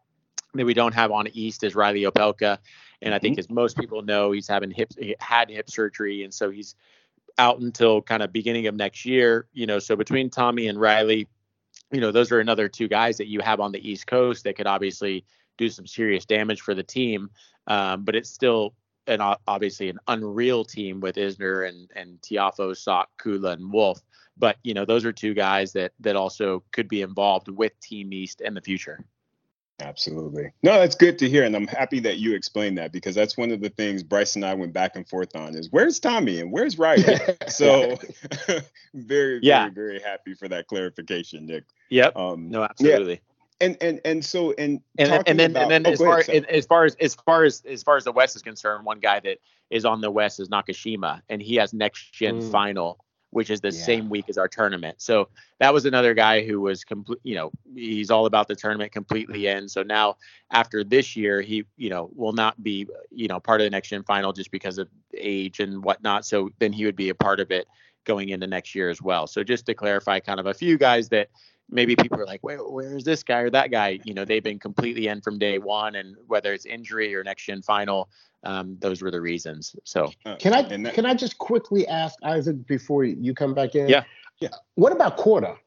that 0.57 0.65
we 0.65 0.73
don't 0.73 0.93
have 0.93 1.11
on 1.11 1.27
East 1.27 1.63
is 1.63 1.75
Reilly 1.75 2.03
Opelka. 2.03 2.59
And 3.01 3.13
I 3.13 3.19
think, 3.19 3.33
mm-hmm. 3.33 3.39
as 3.39 3.49
most 3.49 3.77
people 3.77 4.01
know, 4.01 4.31
he's 4.31 4.47
having 4.47 4.71
hip 4.71 4.91
had 5.19 5.49
hip 5.49 5.69
surgery, 5.69 6.23
and 6.23 6.33
so 6.33 6.49
he's 6.49 6.75
out 7.37 7.59
until 7.59 8.01
kind 8.01 8.23
of 8.23 8.31
beginning 8.31 8.67
of 8.67 8.75
next 8.75 9.05
year. 9.05 9.47
You 9.53 9.67
know, 9.67 9.79
so 9.79 9.95
between 9.95 10.29
Tommy 10.29 10.67
and 10.67 10.79
Reilly, 10.79 11.27
you 11.91 12.01
know, 12.01 12.11
those 12.11 12.31
are 12.31 12.39
another 12.39 12.69
two 12.69 12.87
guys 12.87 13.17
that 13.17 13.27
you 13.27 13.41
have 13.41 13.59
on 13.59 13.71
the 13.71 13.89
East 13.89 14.07
Coast 14.07 14.43
that 14.45 14.55
could 14.55 14.67
obviously 14.67 15.25
do 15.57 15.69
some 15.69 15.87
serious 15.87 16.25
damage 16.25 16.61
for 16.61 16.73
the 16.73 16.83
team. 16.83 17.29
Um, 17.67 18.03
but 18.03 18.15
it's 18.15 18.29
still 18.29 18.73
an 19.07 19.21
obviously 19.47 19.89
an 19.89 19.99
unreal 20.07 20.63
team 20.65 20.99
with 20.99 21.15
Isner 21.15 21.67
and 21.67 21.89
and 21.95 22.19
Tiafoe, 22.21 22.75
Sock, 22.75 23.09
Kudla, 23.21 23.53
and 23.53 23.71
Wolf. 23.71 24.01
But 24.37 24.57
you 24.63 24.73
know, 24.73 24.85
those 24.85 25.05
are 25.05 25.13
two 25.13 25.33
guys 25.33 25.73
that 25.73 25.91
that 25.99 26.15
also 26.15 26.63
could 26.71 26.87
be 26.87 27.01
involved 27.01 27.49
with 27.49 27.79
Team 27.79 28.13
East 28.13 28.41
in 28.41 28.53
the 28.53 28.61
future. 28.61 29.05
Absolutely. 29.81 30.51
No, 30.63 30.79
that's 30.79 30.95
good 30.95 31.19
to 31.19 31.29
hear. 31.29 31.43
And 31.43 31.55
I'm 31.55 31.67
happy 31.67 31.99
that 32.01 32.17
you 32.17 32.33
explained 32.33 32.77
that 32.77 32.93
because 32.93 33.13
that's 33.13 33.35
one 33.35 33.51
of 33.51 33.59
the 33.59 33.69
things 33.69 34.03
Bryce 34.03 34.35
and 34.35 34.45
I 34.45 34.53
went 34.53 34.71
back 34.71 34.95
and 34.95 35.07
forth 35.07 35.35
on 35.35 35.55
is 35.55 35.69
where's 35.69 35.99
Tommy 35.99 36.39
and 36.39 36.51
where's 36.51 36.79
Reilly? 36.79 37.17
so 37.47 37.97
very, 38.93 39.39
yeah. 39.43 39.63
very, 39.69 39.73
very 39.73 39.99
happy 39.99 40.33
for 40.33 40.47
that 40.47 40.67
clarification, 40.67 41.45
Nick. 41.45 41.65
Yep. 41.89 42.15
Um, 42.15 42.49
no, 42.49 42.63
absolutely. 42.63 43.13
Yeah. 43.13 43.19
And 43.61 43.77
and 43.79 44.01
and 44.03 44.25
so 44.25 44.53
and 44.57 44.81
and, 44.97 45.23
and 45.27 45.39
then 45.39 45.51
about, 45.51 45.63
and 45.63 45.71
then 45.71 45.87
oh, 45.87 45.91
as 45.91 45.99
far 45.99 46.19
ahead, 46.19 46.45
as 46.45 46.65
far 46.65 46.83
as 46.83 46.95
as 46.99 47.15
far 47.15 47.45
as 47.45 47.63
as 47.65 47.83
far 47.83 47.95
as 47.95 48.03
the 48.03 48.11
West 48.11 48.35
is 48.35 48.41
concerned, 48.41 48.83
one 48.83 48.99
guy 48.99 49.21
that 49.21 49.37
is 49.69 49.85
on 49.85 50.01
the 50.01 50.11
West 50.11 50.41
is 50.41 50.49
Nakashima, 50.49 51.21
and 51.29 51.41
he 51.41 51.55
has 51.55 51.73
next 51.73 52.11
gen 52.11 52.41
mm. 52.41 52.51
final 52.51 53.04
which 53.35 53.49
is 53.49 53.59
the 53.59 53.69
yeah. 53.69 53.83
same 53.83 54.07
week 54.07 54.29
as 54.29 54.37
our 54.37 54.47
tournament. 54.47 54.95
So 55.01 55.27
that 55.59 55.73
was 55.73 55.85
another 55.85 56.13
guy 56.13 56.45
who 56.45 56.61
was 56.61 56.85
complete, 56.85 57.19
you 57.23 57.35
know, 57.35 57.51
he's 57.75 58.09
all 58.09 58.27
about 58.27 58.47
the 58.47 58.55
tournament 58.55 58.93
completely 58.93 59.47
in. 59.47 59.67
So 59.67 59.83
now 59.83 60.15
after 60.51 60.85
this 60.85 61.17
year, 61.17 61.41
he, 61.41 61.65
you 61.75 61.89
know, 61.89 62.09
will 62.15 62.31
not 62.31 62.63
be, 62.63 62.87
you 63.11 63.27
know, 63.27 63.41
part 63.41 63.59
of 63.59 63.65
the 63.65 63.71
next 63.71 63.89
gen 63.89 64.03
final 64.03 64.31
just 64.31 64.51
because 64.51 64.77
of 64.77 64.87
age 65.17 65.59
and 65.59 65.83
whatnot. 65.83 66.25
So 66.25 66.49
then 66.59 66.71
he 66.71 66.85
would 66.85 66.95
be 66.95 67.09
a 67.09 67.15
part 67.15 67.41
of 67.41 67.51
it 67.51 67.67
going 68.05 68.29
into 68.29 68.47
next 68.47 68.73
year 68.73 68.89
as 68.89 69.01
well. 69.01 69.27
So 69.27 69.43
just 69.43 69.65
to 69.65 69.73
clarify 69.73 70.21
kind 70.21 70.39
of 70.39 70.45
a 70.45 70.53
few 70.53 70.77
guys 70.77 71.09
that 71.09 71.27
maybe 71.69 71.95
people 71.95 72.19
are 72.19 72.25
like, 72.25 72.41
where, 72.43 72.59
where 72.59 72.95
is 72.95 73.03
this 73.03 73.23
guy 73.23 73.39
or 73.39 73.49
that 73.49 73.71
guy? 73.71 73.99
You 74.03 74.13
know, 74.13 74.25
they've 74.25 74.43
been 74.43 74.59
completely 74.59 75.07
in 75.07 75.21
from 75.21 75.39
day 75.39 75.57
one, 75.57 75.95
and 75.95 76.15
whether 76.27 76.53
it's 76.53 76.65
injury 76.65 77.15
or 77.15 77.23
next 77.23 77.45
gen 77.45 77.61
final, 77.61 78.09
um, 78.43 78.77
those 78.79 79.01
were 79.01 79.11
the 79.11 79.21
reasons. 79.21 79.75
So 79.83 80.11
uh, 80.25 80.35
can 80.37 80.53
I 80.53 80.61
that, 80.61 80.93
can 80.93 81.05
I 81.05 81.13
just 81.13 81.37
quickly 81.37 81.87
ask 81.87 82.17
Isaac 82.23 82.67
before 82.67 83.03
you 83.03 83.33
come 83.33 83.53
back 83.53 83.75
in? 83.75 83.89
Yeah, 83.89 84.03
yeah. 84.39 84.49
What 84.75 84.91
about 84.91 85.17
Korda? 85.17 85.57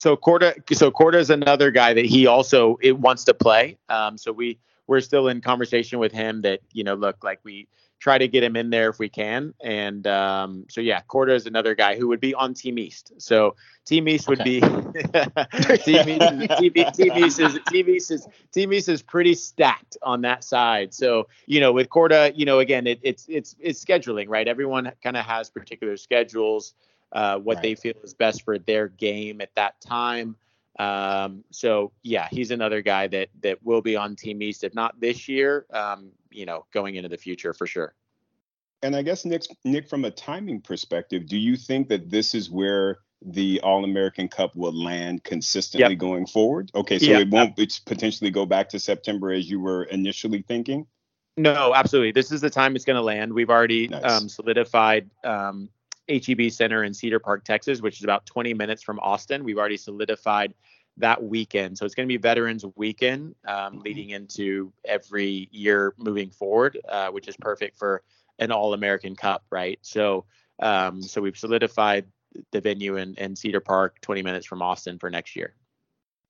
So 0.00 0.16
Korda, 0.16 0.54
so 0.74 0.90
Korda 0.90 1.16
is 1.16 1.30
another 1.30 1.70
guy 1.70 1.94
that 1.94 2.06
he 2.06 2.26
also 2.26 2.78
it 2.80 2.98
wants 2.98 3.24
to 3.24 3.34
play. 3.34 3.78
Um, 3.88 4.18
so 4.18 4.32
we 4.32 4.58
we're 4.86 5.00
still 5.00 5.28
in 5.28 5.40
conversation 5.40 5.98
with 5.98 6.12
him 6.12 6.42
that 6.42 6.60
you 6.72 6.84
know 6.84 6.94
look 6.94 7.22
like 7.24 7.40
we 7.44 7.68
try 8.02 8.18
to 8.18 8.26
get 8.26 8.42
him 8.42 8.56
in 8.56 8.68
there 8.68 8.90
if 8.90 8.98
we 8.98 9.08
can. 9.08 9.54
And 9.62 10.04
um, 10.08 10.66
so 10.68 10.80
yeah, 10.80 11.02
Korda 11.08 11.34
is 11.34 11.46
another 11.46 11.76
guy 11.76 11.96
who 11.96 12.08
would 12.08 12.18
be 12.18 12.34
on 12.34 12.52
Team 12.52 12.76
East. 12.76 13.12
So 13.18 13.54
Team 13.84 14.08
East 14.08 14.28
would 14.28 14.40
okay. 14.40 14.58
be 14.58 14.60
Team, 15.84 16.08
East, 16.08 16.58
Team, 16.58 16.72
Team 16.92 17.24
East 17.24 17.38
is 17.38 17.58
Team 17.68 17.88
East 17.88 18.10
is 18.10 18.26
Team 18.50 18.72
East 18.72 18.88
is 18.88 19.02
pretty 19.02 19.34
stacked 19.34 19.96
on 20.02 20.22
that 20.22 20.42
side. 20.42 20.92
So 20.92 21.28
you 21.46 21.60
know 21.60 21.72
with 21.72 21.88
Korda, 21.90 22.32
you 22.34 22.44
know 22.44 22.58
again 22.58 22.88
it, 22.88 22.98
it's 23.02 23.24
it's 23.28 23.54
it's 23.60 23.82
scheduling 23.82 24.28
right. 24.28 24.48
Everyone 24.48 24.90
kind 25.02 25.16
of 25.16 25.24
has 25.24 25.48
particular 25.48 25.96
schedules. 25.96 26.74
Uh, 27.12 27.38
what 27.38 27.56
right. 27.56 27.62
they 27.62 27.74
feel 27.76 27.94
is 28.02 28.14
best 28.14 28.42
for 28.42 28.58
their 28.58 28.88
game 28.88 29.40
at 29.40 29.54
that 29.54 29.80
time. 29.80 30.34
Um, 30.78 31.44
so 31.50 31.92
yeah, 32.02 32.28
he's 32.30 32.50
another 32.50 32.82
guy 32.82 33.06
that 33.08 33.28
that 33.42 33.62
will 33.62 33.82
be 33.82 33.96
on 33.96 34.16
Team 34.16 34.42
East, 34.42 34.64
if 34.64 34.74
not 34.74 34.98
this 35.00 35.28
year, 35.28 35.66
um, 35.72 36.12
you 36.30 36.46
know, 36.46 36.66
going 36.72 36.94
into 36.94 37.08
the 37.08 37.18
future 37.18 37.52
for 37.52 37.66
sure. 37.66 37.94
And 38.82 38.96
I 38.96 39.02
guess 39.02 39.24
Nick, 39.24 39.42
Nick, 39.64 39.88
from 39.88 40.04
a 40.04 40.10
timing 40.10 40.60
perspective, 40.60 41.26
do 41.26 41.38
you 41.38 41.56
think 41.56 41.88
that 41.88 42.10
this 42.10 42.34
is 42.34 42.50
where 42.50 42.98
the 43.24 43.60
All 43.60 43.84
American 43.84 44.28
Cup 44.28 44.56
will 44.56 44.72
land 44.72 45.22
consistently 45.22 45.90
yep. 45.90 45.98
going 45.98 46.26
forward? 46.26 46.70
Okay, 46.74 46.98
so 46.98 47.06
yep. 47.06 47.20
it 47.22 47.30
won't 47.30 47.58
it's 47.58 47.78
potentially 47.78 48.30
go 48.30 48.44
back 48.44 48.68
to 48.70 48.80
September 48.80 49.30
as 49.30 49.48
you 49.48 49.60
were 49.60 49.84
initially 49.84 50.42
thinking. 50.42 50.86
No, 51.36 51.72
absolutely. 51.74 52.12
This 52.12 52.32
is 52.32 52.40
the 52.40 52.50
time 52.50 52.76
it's 52.76 52.84
going 52.84 52.96
to 52.96 53.02
land. 53.02 53.32
We've 53.32 53.50
already 53.50 53.88
nice. 53.88 54.02
um, 54.04 54.28
solidified 54.28 55.10
um, 55.24 55.70
HEB 56.20 56.50
Center 56.50 56.84
in 56.84 56.92
Cedar 56.94 57.18
Park, 57.18 57.44
Texas, 57.44 57.80
which 57.80 57.98
is 57.98 58.04
about 58.04 58.26
20 58.26 58.54
minutes 58.54 58.82
from 58.82 58.98
Austin. 59.00 59.44
We've 59.44 59.58
already 59.58 59.76
solidified 59.76 60.54
that 60.98 61.22
weekend. 61.22 61.78
So 61.78 61.86
it's 61.86 61.94
going 61.94 62.06
to 62.06 62.12
be 62.12 62.18
Veterans 62.18 62.64
Weekend 62.76 63.34
um, 63.46 63.54
mm-hmm. 63.56 63.78
leading 63.80 64.10
into 64.10 64.72
every 64.84 65.48
year 65.50 65.94
moving 65.96 66.30
forward, 66.30 66.78
uh, 66.88 67.08
which 67.08 67.28
is 67.28 67.36
perfect 67.36 67.78
for 67.78 68.02
an 68.38 68.52
All 68.52 68.74
American 68.74 69.16
Cup, 69.16 69.44
right? 69.50 69.78
So, 69.82 70.24
um, 70.60 71.02
so 71.02 71.20
we've 71.20 71.36
solidified 71.36 72.06
the 72.50 72.60
venue 72.60 72.96
in, 72.96 73.14
in 73.14 73.36
Cedar 73.36 73.60
Park, 73.60 74.00
20 74.00 74.22
minutes 74.22 74.46
from 74.46 74.62
Austin 74.62 74.98
for 74.98 75.10
next 75.10 75.36
year. 75.36 75.54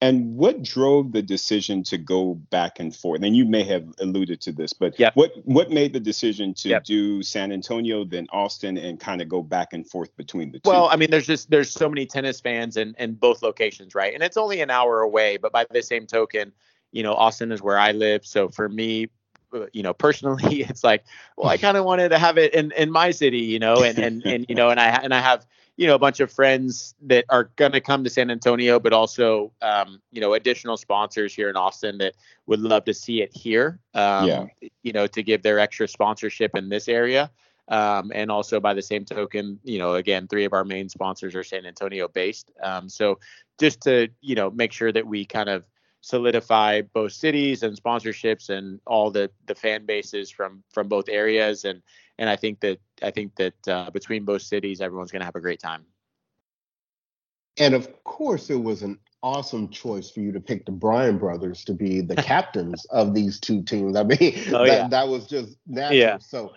And 0.03 0.37
what 0.37 0.65
drove 0.65 1.13
the 1.13 1.23
decision 1.23 1.85
to 1.85 1.97
go 1.97 2.35
back 2.35 2.81
and 2.81 2.95
forth? 2.95 3.23
And 3.23 3.37
you 3.37 3.45
may 3.45 3.63
have 3.63 3.87
alluded 4.01 4.41
to 4.41 4.51
this, 4.51 4.73
but 4.73 4.99
yep. 4.99 5.15
what 5.15 5.31
what 5.45 5.71
made 5.71 5.93
the 5.93 6.01
decision 6.01 6.55
to 6.55 6.71
yep. 6.71 6.85
do 6.85 7.23
San 7.23 7.53
Antonio, 7.53 8.05
then 8.05 8.27
Austin, 8.33 8.77
and 8.77 8.99
kind 8.99 9.23
of 9.23 9.29
go 9.29 9.45
back 9.45 9.73
and 9.73 9.89
forth 9.89 10.15
between 10.17 10.51
the 10.51 10.59
two? 10.59 10.69
Well, 10.69 10.89
I 10.91 10.97
mean, 10.97 11.09
there's 11.09 11.29
just 11.29 11.51
there's 11.51 11.71
so 11.71 11.89
many 11.89 12.05
tennis 12.05 12.41
fans 12.41 12.77
in, 12.77 12.97
in 12.99 13.15
both 13.15 13.43
locations, 13.43 13.95
right? 13.95 14.13
And 14.13 14.25
it's 14.25 14.37
only 14.37 14.61
an 14.61 14.71
hour 14.71 15.03
away, 15.03 15.37
but 15.37 15.53
by 15.53 15.67
the 15.71 15.83
same 15.83 16.09
token, 16.09 16.53
you 16.91 17.05
know, 17.05 17.15
Austin 17.15 17.53
is 17.53 17.63
where 17.63 17.79
I 17.79 17.93
live. 17.93 18.27
So 18.27 18.49
for 18.49 18.69
me, 18.69 19.07
uh, 19.55 19.67
you 19.73 19.85
know, 19.85 19.95
personally, 19.95 20.63
it's 20.69 20.83
like, 20.83 21.05
well, 21.37 21.49
I 21.49 21.57
kind 21.59 21.77
of 21.77 21.85
wanted 21.85 22.09
to 22.09 22.19
have 22.19 22.39
it 22.39 22.55
in, 22.55 22.73
in 22.73 22.91
my 22.91 23.13
city, 23.13 23.39
you 23.39 23.61
know, 23.61 23.85
and, 23.85 23.97
and, 24.01 24.27
and, 24.27 24.47
you 24.49 24.57
know, 24.57 24.71
and 24.71 24.81
I, 24.81 24.89
and 24.89 25.15
I 25.15 25.21
have, 25.21 25.47
you 25.77 25.87
know, 25.87 25.95
a 25.95 25.99
bunch 25.99 26.21
of 26.21 26.31
friends 26.31 26.95
that 27.03 27.25
are 27.31 27.51
going 27.57 27.73
to 27.73 27.81
come 27.81 28.05
to 28.05 28.11
San 28.11 28.31
Antonio, 28.31 28.79
but 28.79 28.93
also, 28.93 29.53
um, 29.63 30.01
you 30.11 30.21
know, 30.21 30.35
additional 30.35 30.77
sponsors 30.77 31.35
here 31.35 31.49
in 31.49 31.57
Austin 31.57 31.99
that 31.99 32.15
would 32.47 32.61
love 32.61 32.85
to 32.85 32.95
see 32.95 33.23
it 33.23 33.35
here. 33.35 33.79
Um, 33.95 34.27
Yeah. 34.27 34.47
You 34.83 34.93
know, 34.93 35.07
to 35.07 35.23
give 35.23 35.43
their 35.43 35.59
extra 35.59 35.89
sponsorship 35.89 36.55
in 36.55 36.69
this 36.69 36.89
area. 36.89 37.31
Um, 37.69 38.13
and 38.15 38.31
also 38.31 38.61
by 38.61 38.75
the 38.75 38.83
same 38.83 39.05
token, 39.05 39.59
you 39.63 39.79
know, 39.79 39.95
again, 39.95 40.27
three 40.27 40.45
of 40.45 40.53
our 40.53 40.65
main 40.65 40.89
sponsors 40.89 41.35
are 41.35 41.45
San 41.45 41.65
Antonio 41.65 42.09
based. 42.09 42.51
Um, 42.63 42.89
so 42.89 43.19
just 43.59 43.81
to, 43.83 44.09
you 44.21 44.35
know, 44.35 44.51
make 44.51 44.73
sure 44.73 44.93
that 44.93 45.07
we 45.07 45.25
kind 45.25 45.49
of 45.49 45.65
solidify 46.03 46.83
both 46.83 47.13
cities 47.13 47.63
and 47.63 47.81
sponsorships 47.81 48.51
and 48.51 48.81
all 48.87 49.11
the 49.11 49.31
the 49.47 49.55
fan 49.55 49.87
bases 49.87 50.31
from 50.31 50.63
from 50.75 50.89
both 50.89 51.09
areas 51.09 51.65
and 51.65 51.81
and 52.19 52.29
I 52.29 52.37
think 52.37 52.61
that 52.61 52.79
I 53.03 53.11
think 53.11 53.35
that 53.37 53.69
uh, 53.69 53.91
between 53.91 54.25
both 54.25 54.43
cities, 54.43 54.81
everyone's 54.81 55.11
going 55.11 55.21
to 55.21 55.25
have 55.27 55.37
a 55.37 55.41
great 55.41 55.61
time. 55.61 55.85
And 57.59 57.75
of 57.75 58.05
course, 58.05 58.51
it 58.51 58.57
was 58.63 58.83
an 58.83 58.99
awesome 59.23 59.69
choice 59.71 60.11
for 60.11 60.21
you 60.21 60.33
to 60.33 60.41
pick 60.41 60.67
the 60.67 60.73
Bryan 60.73 61.19
brothers 61.19 61.65
to 61.65 61.75
be 61.75 62.01
the 62.01 62.17
captains 62.23 62.85
of 62.87 63.15
these 63.15 63.41
two 63.41 63.63
teams. 63.63 63.97
I 63.97 64.03
mean, 64.03 64.35
Oh, 64.49 64.65
that, 64.65 64.67
yeah. 64.67 64.89
that 64.89 65.09
was 65.09 65.27
just 65.27 65.57
natural. 65.67 65.97
Yeah. 65.99 66.19
So 66.19 66.53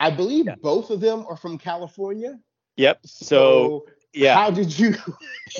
I 0.00 0.10
believe 0.10 0.46
Yeah. 0.46 0.56
both 0.60 0.90
of 0.90 1.00
them 1.00 1.24
are 1.28 1.36
from 1.36 1.58
California. 1.58 2.38
Yep. 2.76 3.00
So 3.04 3.84
yeah. 4.12 4.34
how 4.34 4.50
did 4.50 4.78
you? 4.78 4.94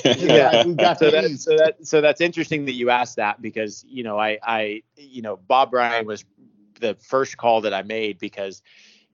Yeah. 0.04 0.64
we 0.64 0.74
got 0.74 0.98
so 0.98 1.10
to 1.10 1.10
that, 1.10 1.38
so 1.38 1.56
that 1.56 1.86
so 1.86 2.00
that's 2.00 2.20
interesting 2.22 2.64
that 2.64 2.72
you 2.72 2.88
asked 2.88 3.16
that 3.16 3.42
because 3.42 3.84
you 3.86 4.02
know 4.02 4.18
I 4.18 4.38
I 4.42 4.82
you 4.96 5.20
know 5.20 5.36
Bob 5.36 5.70
Bryan 5.70 6.06
was 6.06 6.24
the 6.80 6.94
first 6.94 7.36
call 7.36 7.60
that 7.60 7.74
I 7.74 7.82
made 7.82 8.18
because 8.18 8.62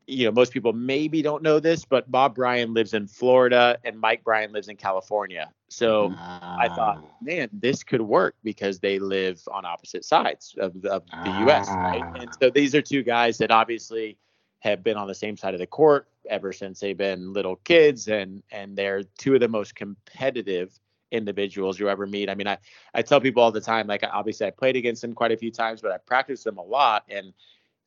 you 0.06 0.24
know 0.24 0.30
most 0.30 0.52
people 0.52 0.72
maybe 0.72 1.20
don't 1.20 1.42
know 1.42 1.58
this 1.58 1.84
but 1.84 2.08
Bob 2.10 2.36
Bryan 2.36 2.74
lives 2.74 2.94
in 2.94 3.08
Florida 3.08 3.76
and 3.84 3.98
Mike 3.98 4.22
Bryan 4.22 4.52
lives 4.52 4.68
in 4.68 4.76
California 4.76 5.50
so 5.68 6.14
I 6.16 6.68
thought 6.68 6.98
Ah. 7.02 7.08
man 7.20 7.48
this 7.52 7.82
could 7.82 8.00
work 8.02 8.36
because 8.44 8.78
they 8.78 9.00
live 9.00 9.42
on 9.50 9.64
opposite 9.64 10.04
sides 10.04 10.54
of, 10.58 10.76
of 10.84 11.02
the 11.24 11.30
US 11.48 11.68
right 11.70 12.02
Ah. 12.04 12.20
and 12.20 12.30
so 12.40 12.50
these 12.50 12.74
are 12.76 12.82
two 12.82 13.02
guys 13.02 13.36
that 13.38 13.50
obviously 13.50 14.16
have 14.60 14.84
been 14.84 14.96
on 14.96 15.08
the 15.08 15.14
same 15.14 15.36
side 15.36 15.54
of 15.54 15.60
the 15.60 15.66
court 15.66 16.06
ever 16.28 16.52
since 16.52 16.80
they've 16.80 16.96
been 16.96 17.32
little 17.32 17.56
kids 17.56 18.08
and 18.08 18.42
and 18.50 18.76
they're 18.76 19.02
two 19.18 19.34
of 19.34 19.40
the 19.40 19.48
most 19.48 19.74
competitive 19.74 20.78
individuals 21.10 21.78
you 21.78 21.88
ever 21.88 22.06
meet. 22.06 22.28
I 22.28 22.34
mean, 22.34 22.46
I, 22.46 22.58
I 22.94 23.02
tell 23.02 23.20
people 23.20 23.42
all 23.42 23.52
the 23.52 23.60
time, 23.60 23.86
like 23.86 24.04
obviously 24.12 24.46
I 24.46 24.50
played 24.50 24.76
against 24.76 25.02
them 25.02 25.14
quite 25.14 25.32
a 25.32 25.36
few 25.36 25.50
times, 25.50 25.80
but 25.80 25.90
I 25.90 25.98
practiced 25.98 26.44
them 26.44 26.58
a 26.58 26.62
lot. 26.62 27.04
And, 27.08 27.32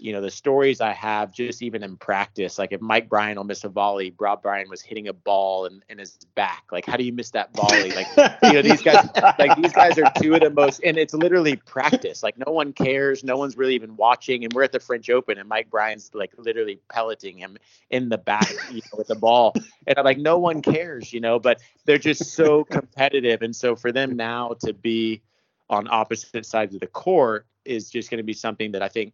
you 0.01 0.11
know, 0.13 0.21
the 0.21 0.31
stories 0.31 0.81
I 0.81 0.93
have 0.93 1.31
just 1.31 1.61
even 1.61 1.83
in 1.83 1.95
practice, 1.95 2.57
like 2.57 2.71
if 2.71 2.81
Mike 2.81 3.07
Bryan 3.07 3.37
will 3.37 3.43
miss 3.43 3.63
a 3.63 3.69
volley, 3.69 4.09
Bob 4.09 4.41
Bryan 4.41 4.67
was 4.67 4.81
hitting 4.81 5.07
a 5.07 5.13
ball 5.13 5.67
in, 5.67 5.83
in 5.89 5.99
his 5.99 6.17
back. 6.33 6.63
Like, 6.71 6.87
how 6.87 6.97
do 6.97 7.03
you 7.03 7.13
miss 7.13 7.29
that 7.31 7.53
volley? 7.53 7.91
Like, 7.91 8.07
you 8.43 8.53
know, 8.53 8.61
these 8.63 8.81
guys 8.81 9.07
like 9.37 9.55
these 9.61 9.73
guys 9.73 9.99
are 9.99 10.11
two 10.19 10.33
of 10.33 10.41
the 10.41 10.49
most 10.49 10.81
and 10.83 10.97
it's 10.97 11.13
literally 11.13 11.55
practice. 11.55 12.23
Like 12.23 12.35
no 12.43 12.51
one 12.51 12.73
cares, 12.73 13.23
no 13.23 13.37
one's 13.37 13.57
really 13.57 13.75
even 13.75 13.95
watching. 13.95 14.43
And 14.43 14.51
we're 14.53 14.63
at 14.63 14.71
the 14.71 14.79
French 14.79 15.09
Open 15.11 15.37
and 15.37 15.47
Mike 15.47 15.69
Bryan's 15.69 16.09
like 16.15 16.31
literally 16.35 16.79
pelleting 16.91 17.37
him 17.37 17.57
in 17.91 18.09
the 18.09 18.17
back, 18.17 18.51
you 18.71 18.81
know, 18.91 18.97
with 18.97 19.07
the 19.07 19.15
ball. 19.15 19.53
And 19.85 19.99
I'm 19.99 20.03
like, 20.03 20.17
no 20.17 20.39
one 20.39 20.63
cares, 20.63 21.13
you 21.13 21.19
know, 21.19 21.37
but 21.37 21.61
they're 21.85 21.99
just 21.99 22.33
so 22.33 22.63
competitive. 22.63 23.43
And 23.43 23.55
so 23.55 23.75
for 23.75 23.91
them 23.91 24.15
now 24.15 24.55
to 24.65 24.73
be 24.73 25.21
on 25.69 25.87
opposite 25.91 26.45
sides 26.45 26.73
of 26.73 26.81
the 26.81 26.87
court 26.87 27.45
is 27.65 27.89
just 27.89 28.09
going 28.09 28.17
to 28.17 28.23
be 28.23 28.33
something 28.33 28.71
that 28.71 28.81
I 28.81 28.87
think, 28.87 29.13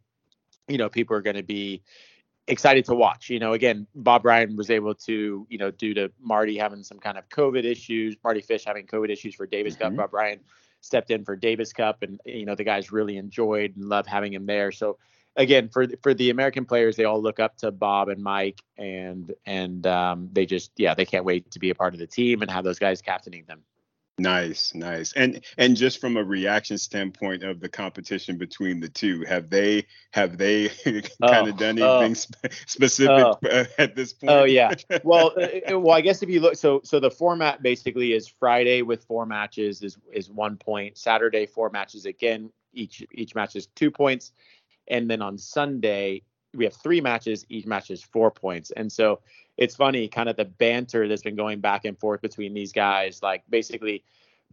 you 0.68 0.78
know, 0.78 0.90
people 0.90 1.16
are 1.16 1.22
going 1.22 1.36
to 1.36 1.44
be 1.44 1.82
excited 2.48 2.86
to 2.86 2.96
watch. 2.96 3.30
You 3.30 3.40
know, 3.40 3.54
again, 3.54 3.88
Bob 3.96 4.24
Bryan 4.24 4.56
was 4.56 4.70
able 4.70 4.96
to, 4.96 5.46
you 5.50 5.58
know, 5.58 5.72
due 5.72 5.94
to 5.96 6.12
Mardy 6.20 6.58
having 6.58 6.84
some 6.84 7.00
kind 7.00 7.18
of 7.18 7.28
COVID 7.30 7.64
issues, 7.66 8.16
Mardy 8.24 8.42
Fish 8.42 8.64
having 8.66 8.86
COVID 8.86 9.10
issues 9.10 9.36
for 9.36 9.46
Davis 9.46 9.76
Cup, 9.76 9.94
Mhm. 9.94 9.98
Bob 9.98 10.12
Bryan 10.12 10.40
stepped 10.82 11.12
in 11.12 11.26
for 11.26 11.36
Davis 11.36 11.74
Cup, 11.74 12.04
and 12.04 12.20
you 12.26 12.46
know 12.46 12.56
the 12.56 12.64
guys 12.64 12.92
really 12.92 13.18
enjoyed 13.18 13.76
and 13.76 13.86
love 13.90 14.06
having 14.06 14.34
him 14.34 14.46
there. 14.46 14.72
So 14.72 14.98
again, 15.36 15.70
for 15.70 15.88
for 16.02 16.14
the 16.14 16.30
American 16.30 16.66
players, 16.66 16.96
they 16.96 17.04
all 17.04 17.22
look 17.22 17.40
up 17.40 17.58
to 17.58 17.72
Bob 17.72 18.10
and 18.10 18.22
Mike, 18.22 18.62
and 18.78 19.34
and 19.46 19.86
um, 19.88 20.30
they 20.32 20.46
just 20.46 20.72
yeah 20.78 20.94
they 20.94 21.06
can't 21.06 21.26
wait 21.26 21.50
to 21.52 21.60
be 21.60 21.70
a 21.70 21.76
part 21.76 21.94
of 21.94 22.00
the 22.00 22.08
team 22.08 22.42
and 22.42 22.52
have 22.52 22.64
those 22.64 22.80
guys 22.80 23.02
captaining 23.02 23.46
them. 23.46 23.64
Nice, 24.20 24.74
nice. 24.74 25.14
And 25.14 25.46
and 25.60 25.76
just 25.76 26.02
from 26.02 26.18
a 26.18 26.24
reaction 26.24 26.80
standpoint 26.80 27.44
of 27.44 27.60
the 27.60 27.70
competition 27.70 28.38
between 28.38 28.80
the 28.80 28.90
two, 28.90 29.24
have 29.26 29.52
they 29.52 29.86
have 30.12 30.40
they 30.40 30.70
kind 30.70 31.08
Oh, 31.22 31.48
of 31.48 31.58
done 31.58 31.80
oh, 31.80 32.00
anything 32.00 32.16
spe- 32.16 32.52
specific 32.66 33.12
oh. 33.12 33.38
at 33.78 33.96
this 33.96 34.16
oh, 34.24 34.26
point? 34.26 34.40
Oh 34.40 34.44
yeah. 34.46 34.74
Well, 35.04 35.36
well, 35.70 35.92
I 35.92 36.02
guess 36.02 36.24
if 36.24 36.30
you 36.30 36.40
look, 36.40 36.56
so 36.56 36.82
so 36.84 37.00
the 37.00 37.12
format 37.12 37.62
basically 37.62 38.14
is 38.14 38.28
Friday 38.28 38.82
with 38.82 39.04
four 39.04 39.28
matches 39.28 39.84
is 39.84 39.98
is 40.12 40.32
one 40.32 40.58
point. 40.58 40.98
Saturday 40.98 41.46
four 41.46 41.70
matches 41.70 42.08
again. 42.08 42.52
Each 42.74 43.06
each 43.12 43.36
match 43.36 43.56
is 43.56 43.68
two 43.68 43.92
points, 43.92 44.32
and 44.88 45.08
then 45.08 45.22
on 45.22 45.38
Sunday 45.38 46.24
we 46.54 46.66
have 46.66 46.74
three 46.74 47.02
matches. 47.02 47.46
Each 47.50 47.66
match 47.66 47.92
is 47.92 48.04
four 48.04 48.32
points. 48.32 48.72
And 48.72 48.92
so 48.92 49.20
it's 49.58 49.76
funny, 49.76 50.08
kind 50.08 50.30
of 50.30 50.36
the 50.36 50.46
banter 50.46 51.08
that's 51.08 51.24
been 51.24 51.36
going 51.36 51.60
back 51.60 51.86
and 51.86 51.98
forth 51.98 52.22
between 52.22 52.54
these 52.54 52.72
guys. 52.72 53.22
Like 53.22 53.44
basically, 53.50 54.04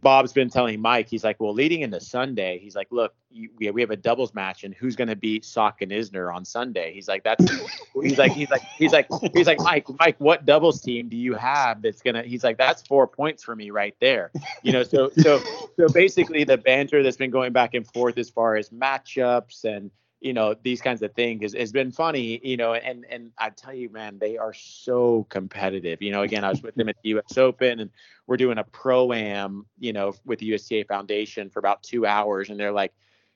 Bob's 0.01 0.33
been 0.33 0.49
telling 0.49 0.81
Mike, 0.81 1.07
he's 1.07 1.23
like, 1.23 1.39
well, 1.39 1.53
leading 1.53 1.81
into 1.81 1.99
Sunday, 2.01 2.59
he's 2.59 2.75
like, 2.75 2.87
look, 2.91 3.15
you, 3.31 3.49
we 3.57 3.71
we 3.71 3.81
have 3.81 3.91
a 3.91 3.95
doubles 3.95 4.33
match, 4.33 4.63
and 4.63 4.73
who's 4.73 4.95
going 4.95 5.07
to 5.07 5.15
beat 5.15 5.45
Sock 5.45 5.81
and 5.81 5.91
Isner 5.91 6.33
on 6.33 6.43
Sunday? 6.43 6.93
He's 6.93 7.07
like, 7.07 7.23
that's, 7.23 7.45
he's 8.03 8.17
like, 8.17 8.33
he's 8.33 8.49
like, 8.51 8.61
he's 8.77 8.91
like, 8.91 9.07
he's 9.33 9.47
like, 9.47 9.59
Mike, 9.59 9.87
Mike, 9.97 10.15
what 10.19 10.45
doubles 10.45 10.81
team 10.81 11.07
do 11.07 11.15
you 11.15 11.33
have 11.33 11.81
that's 11.81 12.01
gonna? 12.01 12.23
He's 12.23 12.43
like, 12.43 12.57
that's 12.57 12.85
four 12.85 13.07
points 13.07 13.43
for 13.43 13.55
me 13.55 13.71
right 13.71 13.95
there. 14.01 14.31
You 14.63 14.73
know, 14.73 14.83
so 14.83 15.09
so 15.17 15.41
so 15.77 15.87
basically 15.87 16.43
the 16.43 16.57
banter 16.57 17.01
that's 17.01 17.17
been 17.17 17.31
going 17.31 17.53
back 17.53 17.73
and 17.73 17.87
forth 17.87 18.17
as 18.17 18.29
far 18.29 18.57
as 18.57 18.69
matchups 18.69 19.63
and 19.63 19.91
you 20.25 20.33
know 20.33 20.55
these 20.63 20.81
kinds 20.81 21.03
of 21.03 21.13
things 21.13 21.43
has, 21.43 21.53
has 21.53 21.71
been 21.71 21.91
funny 21.91 22.41
you 22.43 22.57
know 22.57 22.73
and 22.73 23.05
and 23.11 23.31
i 23.37 23.49
tell 23.51 23.73
you 23.73 23.89
man 23.89 24.17
they 24.17 24.37
are 24.37 24.53
so 24.53 25.25
competitive. 25.29 26.01
You 26.01 26.11
know 26.11 26.23
again 26.23 26.43
i 26.43 26.49
was 26.49 26.63
with 26.63 26.73
them 26.73 26.89
at 26.89 26.95
the 27.03 27.11
us 27.11 27.37
open 27.37 27.79
and 27.79 27.91
we're 28.25 28.37
doing 28.37 28.57
a 28.57 28.63
pro 28.63 29.13
am 29.13 29.67
you 29.79 29.93
know 29.93 30.13
with 30.25 30.39
the 30.39 30.51
usta 30.51 30.87
foundation 30.87 31.49
for 31.51 31.59
about 31.59 31.83
two 31.83 32.07
hours 32.07 32.49
and 32.49 32.59
they're 32.59 32.71
like 32.71 32.91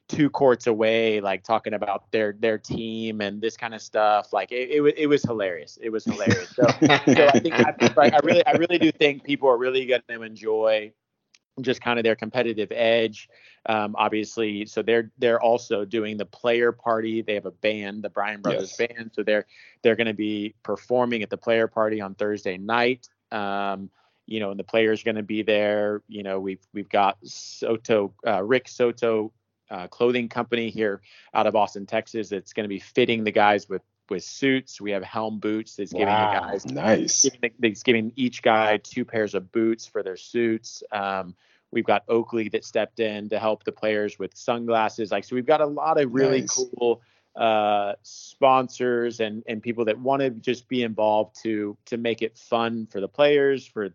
two 0.08 0.28
courts 0.28 0.65
away 0.65 1.21
like 1.21 1.43
talking 1.43 1.75
about 1.75 2.12
their 2.12 2.36
their 2.39 2.58
team 2.58 3.21
and 3.21 3.39
this 3.39 3.56
kind 3.56 3.75
of 3.75 3.82
stuff. 3.82 4.34
Like 4.34 4.52
it, 4.52 4.71
it, 4.71 4.97
it 4.97 5.06
was 5.06 5.21
hilarious. 5.21 5.78
It 5.80 5.91
was 5.91 6.04
hilarious. 6.04 6.49
So, 6.56 6.63
so 6.63 6.88
i 6.88 7.39
think 7.39 7.54
I, 7.54 8.10
I 8.15 8.19
really 8.23 8.45
i 8.47 8.54
really 8.54 8.80
do 8.80 8.91
think 8.91 9.23
people 9.23 9.47
are 9.47 9.58
really 9.58 9.86
going 9.86 10.02
to 10.10 10.23
enjoy 10.23 10.91
just 11.63 11.82
kind 11.82 12.00
of 12.00 12.04
their 12.04 12.15
competitive 12.15 12.72
edge. 12.72 13.30
Um, 13.65 13.95
obviously, 13.98 14.65
so 14.65 14.82
they're 14.82 15.12
they're 15.17 15.41
also 15.41 15.86
doing 15.86 16.17
the 16.17 16.26
player 16.26 16.72
party. 16.72 17.22
They 17.22 17.36
have 17.36 17.45
a 17.45 17.52
band, 17.52 18.04
the 18.04 18.10
Bryan 18.10 18.41
Brothers 18.41 18.76
Yes. 18.80 18.88
band. 18.89 19.12
So 19.13 19.24
they're 19.24 19.45
they're 19.82 19.95
going 19.95 20.08
to 20.08 20.13
be 20.13 20.56
performing 20.63 21.24
at 21.24 21.30
the 21.30 21.38
player 21.38 21.67
party 21.67 22.02
on 22.02 22.15
Thursday 22.15 22.58
night. 22.58 23.08
Um, 23.32 23.89
you 24.26 24.39
know, 24.39 24.52
and 24.52 24.60
the 24.60 24.63
players 24.63 25.04
going 25.04 25.15
to 25.15 25.24
be 25.24 25.41
there. 25.41 26.02
You 26.08 26.24
know, 26.24 26.39
we've 26.39 26.65
we've 26.74 26.89
got 26.89 27.17
Soto, 27.24 28.13
uh, 28.26 28.43
Rick 28.43 28.67
Soto 28.67 29.32
uh, 29.72 29.88
clothing 29.88 30.30
company 30.30 30.69
here 30.69 31.02
out 31.34 31.48
of 31.48 31.56
Austin, 31.56 31.86
Texas. 31.86 32.30
That's 32.30 32.54
going 32.54 32.63
to 32.63 32.69
be 32.69 32.80
fitting 32.80 33.24
the 33.24 33.32
guys 33.32 33.67
with 33.67 33.82
with 34.10 34.24
suits. 34.24 34.80
We 34.82 34.91
have 34.91 35.04
Helm 35.04 35.39
boots 35.39 35.76
that's 35.76 35.91
giving 35.91 36.08
Wow. 36.08 36.34
the 36.34 36.39
guys 36.52 36.65
nice. 36.65 37.30
giving, 37.30 37.76
giving 37.84 38.13
each 38.15 38.41
guy 38.41 38.78
two 38.78 39.06
pairs 39.06 39.36
of 39.36 39.52
boots 39.52 39.86
for 39.86 40.04
their 40.04 40.17
suits. 40.17 40.84
Um, 40.91 41.36
we've 41.72 41.86
got 41.86 42.04
Oakley 42.08 42.50
that 42.50 42.65
stepped 42.65 43.00
in 43.00 43.30
to 43.30 43.39
help 43.39 43.63
the 43.63 43.72
players 43.72 44.17
with 44.17 44.36
sunglasses. 44.36 45.12
Like 45.12 45.24
so, 45.24 45.36
we've 45.36 45.45
got 45.45 45.62
a 45.62 45.65
lot 45.65 46.00
of 46.00 46.13
really 46.13 46.41
Nice. 46.41 46.56
cool 46.56 47.02
uh, 47.36 47.93
sponsors 48.02 49.19
and 49.19 49.43
and 49.48 49.62
people 49.62 49.86
that 49.86 49.98
want 50.00 50.22
to 50.22 50.30
just 50.30 50.67
be 50.67 50.84
involved 50.84 51.41
to 51.43 51.78
to 51.86 51.98
make 51.98 52.22
it 52.22 52.38
fun 52.38 52.88
for 52.88 53.00
the 53.00 53.08
players 53.08 53.65
for 53.65 53.89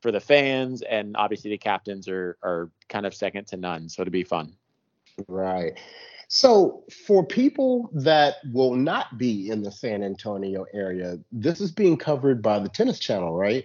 for 0.00 0.12
the 0.12 0.20
fans 0.20 0.82
and 0.82 1.16
obviously 1.16 1.50
the 1.50 1.58
captains 1.58 2.08
are 2.08 2.36
are 2.42 2.70
kind 2.88 3.04
of 3.06 3.12
second 3.14 3.46
to 3.48 3.56
none. 3.56 3.88
So 3.88 4.04
to 4.04 4.10
be 4.10 4.22
fun. 4.24 4.54
Right. 5.28 5.78
So, 6.28 6.84
for 7.06 7.24
people 7.24 7.88
that 7.94 8.36
will 8.52 8.74
not 8.74 9.16
be 9.16 9.50
in 9.50 9.62
the 9.62 9.70
San 9.70 10.02
Antonio 10.02 10.66
area, 10.74 11.18
this 11.30 11.60
is 11.60 11.70
being 11.70 11.96
covered 11.96 12.42
by 12.42 12.58
the 12.58 12.68
Tennis 12.68 12.98
Channel, 12.98 13.36
right? 13.36 13.64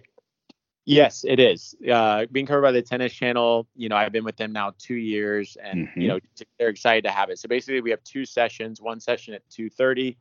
Yes, 0.85 1.23
it 1.27 1.39
is. 1.39 1.75
Uh, 1.91 2.25
being 2.31 2.45
covered 2.45 2.61
by 2.61 2.71
the 2.71 2.81
Tennis 2.81 3.13
Channel, 3.13 3.67
you 3.75 3.89
know, 3.89 3.95
I've 3.95 4.11
been 4.11 4.23
with 4.23 4.37
them 4.37 4.51
now 4.51 4.73
two 4.77 4.95
years, 4.95 5.57
and 5.61 5.87
Mhm. 5.87 6.01
you 6.01 6.07
know, 6.07 6.19
they're 6.59 6.69
excited 6.69 7.03
to 7.05 7.11
have 7.11 7.29
it. 7.29 7.39
So 7.39 7.47
basically, 7.47 7.81
we 7.81 7.91
have 7.91 8.03
two 8.03 8.25
sessions. 8.25 8.81
One 8.81 8.99
session 8.99 9.33
at 9.33 9.47
2:30, 9.49 10.17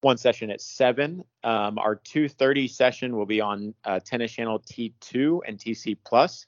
one 0.00 0.16
session 0.16 0.50
at 0.50 0.60
seven. 0.60 1.24
Um, 1.44 1.78
our 1.78 1.96
2:30 1.96 2.68
session 2.68 3.16
will 3.16 3.26
be 3.26 3.40
on 3.40 3.74
uh, 3.84 4.00
Tennis 4.00 4.32
Channel 4.32 4.60
T2 4.60 5.42
and 5.46 5.58
TC 5.58 5.94
Plus, 6.04 6.46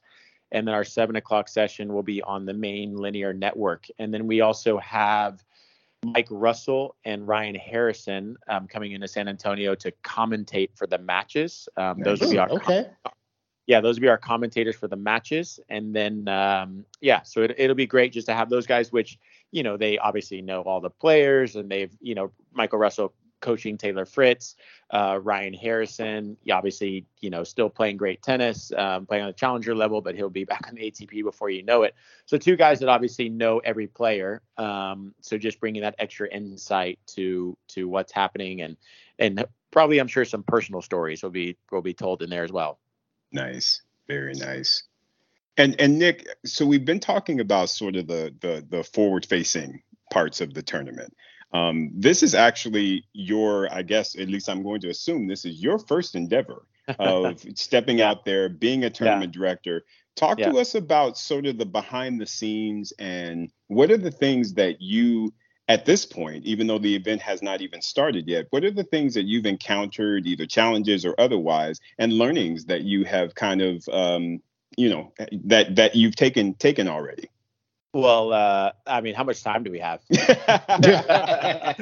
and 0.52 0.66
then 0.66 0.74
our 0.74 0.84
seven 0.84 1.16
o'clock 1.16 1.48
session 1.48 1.92
will 1.92 2.02
be 2.02 2.22
on 2.22 2.46
the 2.46 2.54
main 2.54 2.96
linear 2.96 3.32
network. 3.32 3.87
And 3.98 4.12
then 4.12 4.26
we 4.26 4.40
also 4.40 4.78
have 4.78 5.44
Mike 6.04 6.28
Russell 6.30 6.96
and 7.04 7.26
Ryan 7.26 7.54
Harrison 7.54 8.37
um, 8.48 8.68
coming 8.68 8.92
into 8.92 9.08
San 9.08 9.28
Antonio 9.28 9.74
to 9.76 9.92
commentate 10.04 10.70
for 10.74 10.87
the 10.87 10.98
matches. 10.98 11.68
Um, 11.76 12.00
those 12.00 12.20
will 12.20 12.30
be 12.30 12.38
our 12.38 12.50
okay. 12.50 12.88
yeah, 13.66 13.80
those 13.80 13.96
will 13.96 14.02
be 14.02 14.08
our 14.08 14.18
commentators 14.18 14.76
for 14.76 14.88
the 14.88 14.96
matches. 14.96 15.61
And 15.68 15.94
then, 15.94 16.28
um, 16.28 16.84
yeah, 17.00 17.22
so 17.22 17.42
it, 17.42 17.54
it'll 17.58 17.76
be 17.76 17.87
great 17.87 18.12
just 18.12 18.26
to 18.28 18.34
have 18.34 18.48
those 18.48 18.66
guys, 18.66 18.92
which, 18.92 19.18
you 19.50 19.62
know, 19.62 19.76
they 19.76 19.98
obviously 19.98 20.40
know 20.40 20.62
all 20.62 20.80
the 20.80 20.90
players 20.90 21.56
and 21.56 21.70
they've, 21.70 21.94
you 22.00 22.14
know, 22.14 22.30
Michael 22.52 22.78
Russell 22.78 23.12
coaching 23.40 23.79
Taylor 23.79 24.05
Fritz, 24.05 24.57
uh, 24.90 25.18
Ryan 25.22 25.55
Harrison, 25.55 26.37
he 26.42 26.51
obviously, 26.51 27.07
you 27.20 27.31
know, 27.31 27.44
still 27.44 27.68
playing 27.68 27.96
great 27.96 28.22
tennis, 28.22 28.72
um, 28.77 29.07
playing 29.07 29.24
on 29.24 29.29
the 29.29 29.35
challenger 29.35 29.74
level, 29.74 30.01
but 30.01 30.14
he'll 30.14 30.31
be 30.31 30.44
back 30.44 30.66
on 30.68 30.74
the 30.74 30.90
ATP 30.90 31.22
before 31.22 31.51
you 31.51 31.62
know 31.62 31.83
it. 31.83 31.94
So 32.27 32.38
two 32.38 32.57
guys 32.57 32.81
that 32.81 32.88
obviously 32.88 33.29
know 33.29 33.59
every 33.59 33.87
player. 33.87 34.42
Um, 34.57 35.14
so 35.20 35.38
just 35.38 35.61
bringing 35.61 35.83
that 35.83 35.94
extra 35.98 36.29
insight 36.29 36.98
to 37.09 37.57
to 37.68 37.88
what's 37.88 38.12
happening 38.12 38.62
and 38.62 38.77
and 39.18 39.44
probably 39.70 39.98
I'm 39.98 40.09
sure 40.09 40.24
some 40.24 40.42
personal 40.42 40.83
stories 40.83 41.22
will 41.22 41.31
be 41.31 41.57
will 41.70 41.83
be 41.83 41.94
told 41.94 42.22
in 42.22 42.31
there 42.31 42.44
as 42.44 42.53
well. 42.53 42.79
Nice. 43.33 43.83
Very 44.07 44.35
nice. 44.35 44.85
And 45.57 45.79
and 45.81 45.98
Nick, 45.98 46.27
so 46.44 46.64
we've 46.64 46.85
been 46.85 47.01
talking 47.01 47.40
about 47.40 47.68
sort 47.68 47.96
of 47.96 48.07
the 48.07 48.35
the 48.40 48.64
the 48.68 48.85
forward 48.85 49.27
facing 49.27 49.83
parts 50.11 50.40
of 50.40 50.55
the 50.55 50.62
tournament. 50.62 51.14
Um, 51.52 51.90
this 51.94 52.22
is 52.22 52.34
actually 52.34 53.04
your, 53.12 53.72
I 53.72 53.82
guess, 53.82 54.18
at 54.18 54.28
least 54.28 54.48
I'm 54.48 54.62
going 54.62 54.80
to 54.82 54.90
assume 54.90 55.26
this 55.26 55.44
is 55.44 55.62
your 55.62 55.78
first 55.78 56.14
endeavor 56.14 56.66
of 56.98 57.44
stepping 57.54 58.00
out 58.00 58.24
there, 58.24 58.48
being 58.48 58.84
a 58.84 58.90
tournament 58.90 59.34
yeah. 59.34 59.38
director. 59.40 59.84
Talk 60.14 60.38
yeah. 60.40 60.50
to 60.50 60.58
us 60.58 60.74
about 60.74 61.16
sort 61.16 61.46
of 61.46 61.58
the 61.58 61.66
behind 61.66 62.20
the 62.20 62.26
scenes 62.26 62.92
and 62.98 63.50
what 63.68 63.90
are 63.90 63.96
the 63.96 64.11
things 64.11 64.54
that 64.54 64.82
you 64.82 65.32
at 65.68 65.84
this 65.84 66.06
point, 66.06 66.44
even 66.44 66.66
though 66.66 66.78
the 66.78 66.96
event 66.96 67.20
has 67.20 67.42
not 67.42 67.61
even 67.61 67.82
started 67.82 68.26
yet, 68.26 68.46
what 68.50 68.64
are 68.64 68.70
the 68.70 68.84
things 68.84 69.12
that 69.14 69.26
you've 69.26 69.44
encountered, 69.44 70.26
either 70.26 70.46
challenges 70.46 71.04
or 71.04 71.14
otherwise, 71.18 71.78
and 71.98 72.14
learnings 72.14 72.64
that 72.64 72.82
you 72.82 73.04
have 73.04 73.34
kind 73.34 73.61
of, 73.61 73.87
um, 73.92 74.40
you 74.78 74.88
know, 74.88 75.12
that 75.44 75.76
that 75.76 75.94
you've 75.94 76.16
taken 76.16 76.54
taken 76.54 76.88
already? 76.88 77.28
Well, 77.94 78.33
uh, 78.35 78.72
I 78.87 79.01
mean, 79.01 79.14
how 79.14 79.24
much 79.24 79.42
time 79.42 79.62
do 79.62 79.70
we 79.70 79.79
have? 79.79 80.03
I 80.12 81.74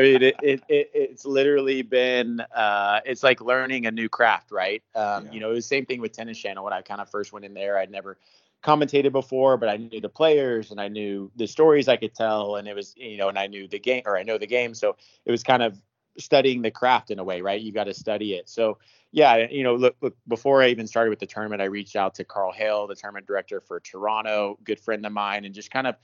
mean, 0.00 0.22
it, 0.22 0.34
it, 0.42 0.62
it, 0.68 0.90
it's 0.92 1.24
literally 1.24 1.82
been, 1.82 2.40
uh, 2.40 3.00
it's 3.04 3.22
like 3.22 3.40
learning 3.40 3.86
a 3.86 3.92
new 3.92 4.08
craft, 4.08 4.50
right? 4.50 4.82
Um, 4.96 5.26
yeah. 5.26 5.32
You 5.32 5.40
know, 5.40 5.50
it 5.50 5.54
was 5.54 5.64
the 5.64 5.68
same 5.68 5.86
thing 5.86 6.00
with 6.00 6.12
Tennis 6.12 6.36
Channel 6.38 6.64
when 6.64 6.72
I 6.72 6.82
kind 6.82 7.00
of 7.00 7.08
first 7.10 7.32
went 7.32 7.44
in 7.44 7.54
there. 7.54 7.78
I'd 7.78 7.92
never 7.92 8.18
commentated 8.64 9.12
before, 9.12 9.56
but 9.56 9.68
I 9.68 9.76
knew 9.76 10.00
the 10.00 10.08
players 10.08 10.72
and 10.72 10.80
I 10.80 10.88
knew 10.88 11.30
the 11.36 11.46
stories 11.46 11.86
I 11.86 11.96
could 11.96 12.14
tell, 12.14 12.56
and 12.56 12.66
it 12.66 12.74
was 12.74 12.94
you 12.96 13.16
know, 13.16 13.28
and 13.28 13.38
I 13.38 13.46
knew 13.46 13.68
the 13.68 13.78
game 13.78 14.02
or 14.04 14.16
I 14.16 14.24
know 14.24 14.38
the 14.38 14.46
game, 14.46 14.74
so 14.74 14.96
it 15.24 15.30
was 15.30 15.44
kind 15.44 15.62
of 15.62 15.80
studying 16.18 16.62
the 16.62 16.70
craft 16.70 17.10
in 17.10 17.18
a 17.18 17.24
way, 17.24 17.40
right? 17.40 17.60
You 17.60 17.72
got 17.72 17.84
to 17.84 17.94
study 17.94 18.34
it. 18.34 18.48
So 18.48 18.78
yeah, 19.16 19.46
you 19.50 19.62
know, 19.62 19.74
look, 19.74 19.96
look, 20.02 20.14
before 20.28 20.62
I 20.62 20.68
even 20.68 20.86
started 20.86 21.08
with 21.08 21.20
the 21.20 21.26
tournament, 21.26 21.62
I 21.62 21.64
reached 21.64 21.96
out 21.96 22.14
to 22.16 22.24
Karl 22.24 22.52
Hale, 22.52 22.86
the 22.86 22.94
tournament 22.94 23.26
director 23.26 23.62
for 23.62 23.80
Toronto, 23.80 24.58
good 24.62 24.78
friend 24.78 25.06
of 25.06 25.12
mine, 25.12 25.46
and 25.46 25.54
just 25.54 25.70
kind 25.70 25.86
of 25.86 25.96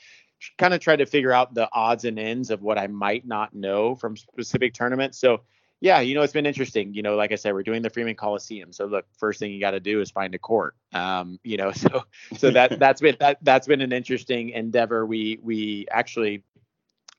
kind 0.56 0.72
of 0.72 0.80
tried 0.80 0.96
to 0.96 1.04
figure 1.04 1.30
out 1.30 1.52
the 1.52 1.68
odds 1.74 2.06
and 2.06 2.18
ends 2.18 2.50
of 2.50 2.62
what 2.62 2.78
I 2.78 2.86
might 2.86 3.26
not 3.26 3.54
know 3.54 3.94
from 3.96 4.16
specific 4.16 4.72
tournaments. 4.72 5.18
So 5.18 5.42
yeah, 5.82 6.00
you 6.00 6.14
know, 6.14 6.22
it's 6.22 6.32
been 6.32 6.46
interesting. 6.46 6.94
You 6.94 7.02
know, 7.02 7.14
like 7.14 7.32
I 7.32 7.34
said, 7.34 7.52
we're 7.52 7.62
doing 7.62 7.82
the 7.82 7.90
Freeman 7.90 8.14
Coliseum. 8.14 8.72
So 8.72 8.86
look, 8.86 9.04
first 9.18 9.38
thing 9.38 9.52
you 9.52 9.60
got 9.60 9.72
to 9.72 9.80
do 9.80 10.00
is 10.00 10.10
find 10.10 10.34
a 10.34 10.38
court. 10.38 10.74
Um, 10.94 11.38
you 11.44 11.58
know, 11.58 11.70
so 11.72 12.04
so 12.38 12.50
that 12.50 12.78
that's 12.78 13.02
been 13.02 13.18
that 13.20 13.36
that's 13.42 13.66
been 13.66 13.82
an 13.82 13.92
interesting 13.92 14.48
endeavor. 14.50 15.04
We 15.04 15.38
we 15.42 15.86
actually 15.90 16.44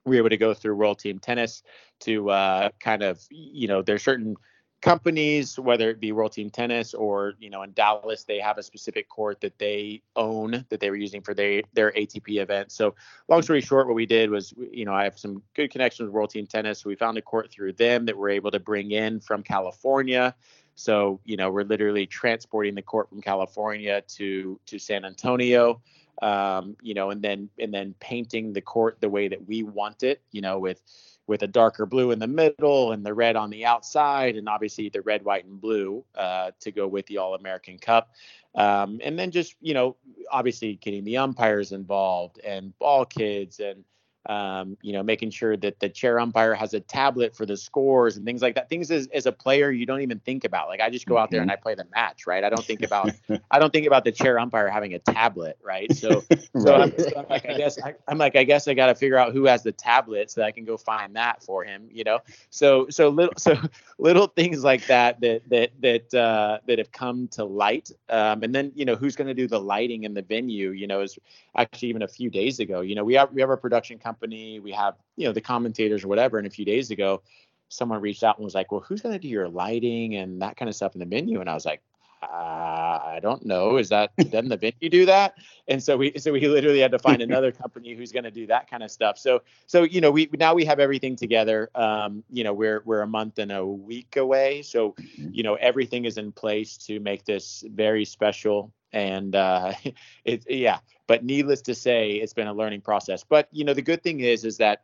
we 0.05 0.15
were 0.15 0.21
able 0.21 0.29
to 0.29 0.37
go 0.37 0.55
through 0.55 0.75
World 0.75 0.97
Team 0.97 1.19
Tennis 1.19 1.61
to 1.99 2.31
uh, 2.31 2.69
kind 2.79 3.03
of 3.03 3.21
you 3.29 3.67
know 3.67 3.83
there's 3.83 4.01
certain 4.01 4.37
companies, 4.83 5.57
whether 5.57 5.89
it 5.89 6.01
be 6.01 6.11
World 6.11 6.33
Team 6.33 6.49
Tennis 6.49 6.93
or 6.93 7.35
you 7.39 7.49
know 7.49 7.63
in 7.63 7.71
Dallas, 7.71 8.25
they 8.25 8.39
have 8.39 8.57
a 8.57 8.63
specific 8.63 9.07
court 9.07 9.39
that 9.39 9.57
they 9.57 10.01
own 10.17 10.65
that 10.67 10.81
they 10.81 10.89
were 10.89 10.97
using 10.97 11.21
for 11.21 11.33
their 11.33 11.63
their 11.73 11.93
ATP 11.93 12.41
event. 12.41 12.69
So 12.69 12.93
long 13.29 13.41
story 13.41 13.61
short, 13.61 13.87
what 13.87 13.95
we 13.95 14.05
did 14.05 14.29
was 14.29 14.53
you 14.71 14.83
know 14.83 14.93
I 14.93 15.05
have 15.05 15.17
some 15.17 15.41
good 15.55 15.71
connections 15.71 16.07
with 16.07 16.13
World 16.13 16.31
Team 16.31 16.45
Tennis. 16.45 16.81
So 16.81 16.89
we 16.89 16.95
found 16.95 17.17
a 17.17 17.21
court 17.21 17.49
through 17.49 17.73
them 17.73 18.05
that 18.05 18.17
we're 18.17 18.31
able 18.31 18.51
to 18.51 18.59
bring 18.59 18.91
in 18.91 19.21
from 19.21 19.41
California. 19.41 20.35
So 20.75 21.21
you 21.23 21.37
know 21.37 21.49
we're 21.49 21.63
literally 21.63 22.05
transporting 22.05 22.75
the 22.75 22.81
court 22.81 23.07
from 23.07 23.21
California 23.21 24.01
to 24.17 24.59
to 24.65 24.77
San 24.77 25.05
Antonio. 25.05 25.81
Um, 26.21 26.75
you 26.81 26.93
know, 26.93 27.09
and 27.09 27.21
then 27.21 27.49
and 27.57 27.73
then 27.73 27.95
painting 28.01 28.51
the 28.51 28.61
court 28.61 28.97
the 28.99 29.09
way 29.09 29.29
that 29.29 29.47
we 29.47 29.63
want 29.63 30.03
it. 30.03 30.21
You 30.31 30.41
know, 30.41 30.59
with 30.59 30.81
with 31.27 31.43
a 31.43 31.47
darker 31.47 31.85
blue 31.85 32.11
in 32.11 32.19
the 32.19 32.27
middle 32.27 32.91
and 32.91 33.05
the 33.05 33.13
red 33.13 33.35
on 33.35 33.49
the 33.49 33.65
outside, 33.65 34.35
and 34.35 34.49
obviously 34.49 34.89
the 34.89 35.01
red, 35.01 35.23
white, 35.23 35.45
and 35.45 35.61
blue 35.61 36.03
uh, 36.15 36.51
to 36.59 36.71
go 36.71 36.87
with 36.87 37.05
the 37.07 37.17
All 37.17 37.35
American 37.35 37.77
Cup. 37.77 38.11
Um, 38.55 38.99
and 39.03 39.17
then 39.17 39.31
just, 39.31 39.55
you 39.61 39.73
know, 39.73 39.95
obviously 40.31 40.75
getting 40.75 41.03
the 41.03 41.17
umpires 41.17 41.71
involved 41.71 42.39
and 42.45 42.77
ball 42.77 43.05
kids 43.05 43.59
and 43.59 43.83
um, 44.27 44.77
you 44.81 44.93
know, 44.93 45.03
making 45.03 45.31
sure 45.31 45.57
that 45.57 45.79
the 45.79 45.89
chair 45.89 46.19
umpire 46.19 46.53
has 46.53 46.73
a 46.73 46.79
tablet 46.79 47.35
for 47.35 47.45
the 47.45 47.57
scores 47.57 48.15
and 48.15 48.25
things 48.25 48.41
like 48.41 48.55
that. 48.55 48.69
Things 48.69 48.89
as, 48.89 49.07
as 49.07 49.25
a 49.25 49.31
player 49.31 49.69
you 49.69 49.85
don't 49.85 50.01
even 50.01 50.19
think 50.19 50.45
about. 50.45 50.69
Like 50.69 50.79
I 50.79 50.89
just 50.89 51.05
go 51.05 51.17
out 51.17 51.29
there 51.29 51.41
and 51.41 51.49
mm-hmm. 51.49 51.59
I 51.59 51.61
play 51.61 51.75
the 51.75 51.85
match, 51.93 52.25
right? 52.25 52.43
I 52.43 52.49
don't 52.49 52.63
think 52.63 52.83
about 52.83 53.11
I 53.51 53.59
don't 53.59 53.73
think 53.73 53.85
about 53.85 54.05
the 54.05 54.11
chair 54.11 54.39
umpire 54.39 54.69
having 54.69 54.93
a 54.93 54.99
tablet, 54.99 55.57
right? 55.61 55.93
So, 55.93 56.23
so, 56.57 56.73
I'm, 56.73 56.97
so 56.97 57.11
I'm, 57.17 57.25
like 57.29 57.49
I 57.49 57.57
guess 57.57 57.81
I, 57.81 57.95
am 58.07 58.17
like 58.17 58.37
I 58.37 58.45
guess 58.45 58.67
I 58.67 58.73
got 58.73 58.87
to 58.87 58.95
figure 58.95 59.17
out 59.17 59.33
who 59.33 59.45
has 59.45 59.63
the 59.63 59.73
tablet 59.73 60.31
so 60.31 60.41
that 60.41 60.47
I 60.47 60.51
can 60.51 60.63
go 60.63 60.77
find 60.77 61.15
that 61.17 61.43
for 61.43 61.65
him, 61.65 61.89
you 61.91 62.05
know. 62.05 62.19
So 62.49 62.87
so 62.89 63.09
little 63.09 63.33
so 63.37 63.57
little 63.97 64.27
things 64.27 64.63
like 64.63 64.85
that 64.87 65.19
that 65.19 65.49
that 65.49 65.71
that 65.81 66.13
uh, 66.13 66.59
that 66.65 66.77
have 66.77 66.93
come 66.93 67.27
to 67.29 67.43
light. 67.43 67.91
Um, 68.09 68.43
and 68.43 68.55
then 68.55 68.71
you 68.73 68.85
know 68.85 68.95
who's 68.95 69.17
going 69.17 69.27
to 69.27 69.33
do 69.33 69.47
the 69.47 69.59
lighting 69.59 70.03
in 70.03 70.13
the 70.13 70.21
venue, 70.21 70.71
you 70.71 70.87
know, 70.87 71.01
is 71.01 71.19
actually 71.57 71.89
even 71.89 72.03
a 72.03 72.07
few 72.07 72.29
days 72.29 72.59
ago. 72.59 72.79
You 72.79 72.95
know, 72.95 73.03
we 73.03 73.15
have 73.15 73.33
we 73.33 73.41
have 73.41 73.49
a 73.49 73.57
production 73.57 73.99
company 73.99 74.12
company. 74.13 74.59
We 74.59 74.71
have, 74.71 74.95
you 75.15 75.25
know, 75.25 75.33
the 75.33 75.41
commentators 75.41 76.03
or 76.03 76.07
whatever. 76.07 76.37
And 76.37 76.45
a 76.45 76.49
few 76.49 76.65
days 76.65 76.91
ago, 76.91 77.21
someone 77.69 78.01
reached 78.01 78.23
out 78.23 78.37
and 78.37 78.45
was 78.45 78.55
like, 78.55 78.71
well, 78.71 78.81
who's 78.81 79.01
going 79.01 79.13
to 79.13 79.19
do 79.19 79.27
your 79.27 79.49
lighting 79.49 80.15
and 80.15 80.41
that 80.41 80.55
kind 80.57 80.69
of 80.69 80.75
stuff 80.75 80.93
in 80.93 80.99
the 80.99 81.05
menu? 81.05 81.41
And 81.41 81.49
I 81.49 81.53
was 81.53 81.65
like, 81.65 81.81
uh, 82.21 82.99
I 83.05 83.19
don't 83.21 83.45
know. 83.45 83.77
Is 83.77 83.89
that 83.89 84.15
doesn't 84.17 84.49
the 84.49 84.57
venue 84.57 84.89
do 84.89 85.05
that? 85.07 85.35
And 85.67 85.83
so 85.83 85.97
we 85.97 86.13
so 86.17 86.31
we 86.31 86.47
literally 86.47 86.79
had 86.79 86.91
to 86.91 86.99
find 86.99 87.21
another 87.29 87.51
company 87.51 87.95
who's 87.95 88.13
going 88.13 88.23
to 88.23 88.31
do 88.31 88.47
that 88.47 88.69
kind 88.69 88.81
of 88.81 88.91
stuff. 88.91 89.17
So 89.17 89.41
so 89.65 89.83
you 89.83 89.99
know 89.99 90.11
we 90.11 90.29
now 90.39 90.53
we 90.53 90.63
have 90.63 90.79
everything 90.79 91.17
together. 91.17 91.69
Um, 91.75 92.23
you 92.31 92.45
know 92.45 92.53
we're 92.53 92.81
we're 92.85 93.01
a 93.01 93.07
month 93.07 93.39
and 93.39 93.51
a 93.51 93.65
week 93.65 94.15
away. 94.15 94.61
So 94.61 94.91
mm-hmm. 94.91 95.29
you 95.33 95.43
know 95.43 95.55
everything 95.55 96.05
is 96.05 96.17
in 96.17 96.31
place 96.31 96.77
to 96.87 96.99
make 97.01 97.25
this 97.25 97.63
very 97.67 98.05
special 98.05 98.71
and 98.93 99.35
uh, 99.35 99.73
it 100.25 100.45
yeah. 100.49 100.79
But 101.07 101.23
needless 101.23 101.61
to 101.63 101.75
say, 101.75 102.13
it's 102.13 102.33
been 102.33 102.47
a 102.47 102.53
learning 102.53 102.81
process. 102.81 103.23
But 103.27 103.47
you 103.51 103.65
know, 103.65 103.73
the 103.73 103.81
good 103.81 104.03
thing 104.03 104.21
is 104.21 104.45
is 104.45 104.57
that 104.57 104.83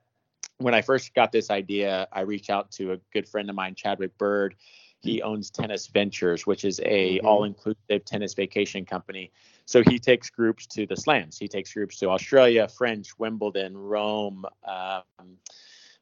when 0.58 0.74
I 0.74 0.82
first 0.82 1.14
got 1.14 1.32
this 1.32 1.50
idea, 1.50 2.08
I 2.12 2.22
reached 2.22 2.50
out 2.50 2.72
to 2.74 2.94
a 2.94 2.98
good 3.14 3.28
friend 3.28 3.50
of 3.50 3.56
mine, 3.56 3.76
Chadwick 3.76 4.18
Bird. 4.18 4.56
He 5.02 5.22
owns 5.22 5.50
Tennis 5.50 5.88
Ventures, 5.88 6.46
which 6.46 6.66
is 6.66 6.80
a 6.84 7.18
mm-hmm. 7.18 7.26
all-inclusive 7.26 8.04
tennis 8.04 8.34
vacation 8.34 8.86
company. 8.86 9.32
So 9.66 9.82
he 9.88 9.98
takes 9.98 10.30
groups 10.30 10.68
to 10.68 10.86
the 10.86 10.98
slams. 10.98 11.38
He 11.38 11.48
takes 11.48 11.74
groups 11.74 11.98
to 12.00 12.10
Australia, 12.10 12.68
French, 12.68 13.18
Wimbledon, 13.18 13.78
Rome. 13.78 14.46
Um, 14.66 15.38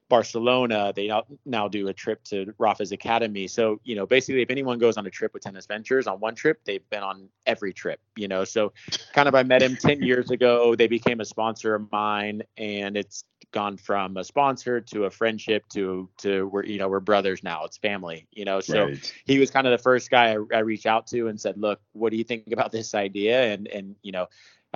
Barcelona, 0.10 0.94
they 0.96 1.08
now, 1.08 1.24
now 1.46 1.68
do 1.68 1.88
a 1.88 1.94
trip 1.94 2.24
to 2.26 2.54
Rafa's 2.58 2.92
Academy. 2.92 3.48
So, 3.48 3.80
you 3.84 3.96
know, 3.96 4.06
basically, 4.06 4.42
if 4.42 4.50
anyone 4.50 4.80
goes 4.80 4.98
on 4.98 5.06
a 5.06 5.10
trip 5.10 5.34
with 5.34 5.44
Tennis 5.44 5.66
Ventures 5.66 6.08
on 6.08 6.20
one 6.20 6.34
trip, 6.34 6.62
they've 6.66 6.88
been 6.90 7.04
on 7.04 7.28
every 7.46 7.74
trip, 7.74 8.00
you 8.16 8.28
know. 8.28 8.44
So, 8.44 8.72
kind 9.14 9.28
of, 9.28 9.36
I 9.36 9.44
met 9.44 9.62
him 9.62 9.76
10 9.76 10.02
years 10.02 10.32
ago. 10.32 10.76
They 10.76 10.88
became 10.88 11.20
a 11.20 11.26
sponsor 11.26 11.76
of 11.76 11.92
mine, 11.92 12.44
and 12.58 12.96
it's 12.96 13.26
gone 13.52 13.78
from 13.78 14.18
a 14.18 14.24
sponsor 14.24 14.82
to 14.82 15.06
a 15.06 15.10
friendship 15.10 15.64
to, 15.74 16.10
to 16.20 16.48
we're, 16.48 16.64
you 16.64 16.80
know, 16.80 16.88
we're 16.88 17.00
brothers 17.00 17.44
now. 17.44 17.66
It's 17.66 17.78
family, 17.78 18.28
you 18.32 18.46
know. 18.46 18.62
So, 18.62 18.86
right. 18.86 19.14
he 19.26 19.40
was 19.40 19.52
kind 19.52 19.68
of 19.68 19.72
the 19.72 19.84
first 19.84 20.10
guy 20.10 20.36
I, 20.36 20.38
I 20.56 20.60
reached 20.60 20.86
out 20.86 21.08
to 21.08 21.28
and 21.28 21.40
said, 21.40 21.58
look, 21.58 21.82
what 21.92 22.12
do 22.12 22.18
you 22.18 22.24
think 22.24 22.52
about 22.54 22.72
this 22.72 22.96
idea? 22.96 23.54
And, 23.54 23.68
and, 23.68 23.96
you 24.04 24.14
know, 24.14 24.28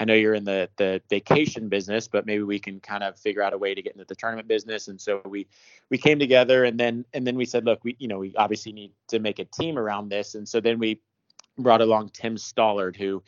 I 0.01 0.03
know 0.03 0.15
you're 0.15 0.33
in 0.33 0.45
the 0.45 0.67
the 0.77 0.99
vacation 1.11 1.69
business, 1.69 2.07
but 2.07 2.25
maybe 2.25 2.41
we 2.41 2.57
can 2.57 2.79
kind 2.79 3.03
of 3.03 3.19
figure 3.19 3.43
out 3.43 3.53
a 3.53 3.57
way 3.57 3.75
to 3.75 3.83
get 3.83 3.93
into 3.93 4.05
the 4.05 4.15
tournament 4.15 4.47
business. 4.47 4.87
And 4.87 4.99
so 4.99 5.21
we 5.25 5.45
we 5.91 5.99
came 5.99 6.17
together, 6.17 6.63
and 6.63 6.79
then 6.79 7.05
and 7.13 7.25
then 7.25 7.35
we 7.35 7.45
said, 7.45 7.65
look, 7.65 7.83
we 7.83 7.95
you 7.99 8.07
know 8.07 8.17
we 8.17 8.35
obviously 8.35 8.71
need 8.71 8.93
to 9.09 9.19
make 9.19 9.37
a 9.37 9.45
team 9.45 9.77
around 9.77 10.09
this. 10.09 10.33
And 10.33 10.49
so 10.49 10.59
then 10.59 10.79
we 10.79 10.99
brought 11.59 11.81
along 11.81 12.09
Tim 12.13 12.35
Stollard, 12.35 12.95
who 12.95 13.21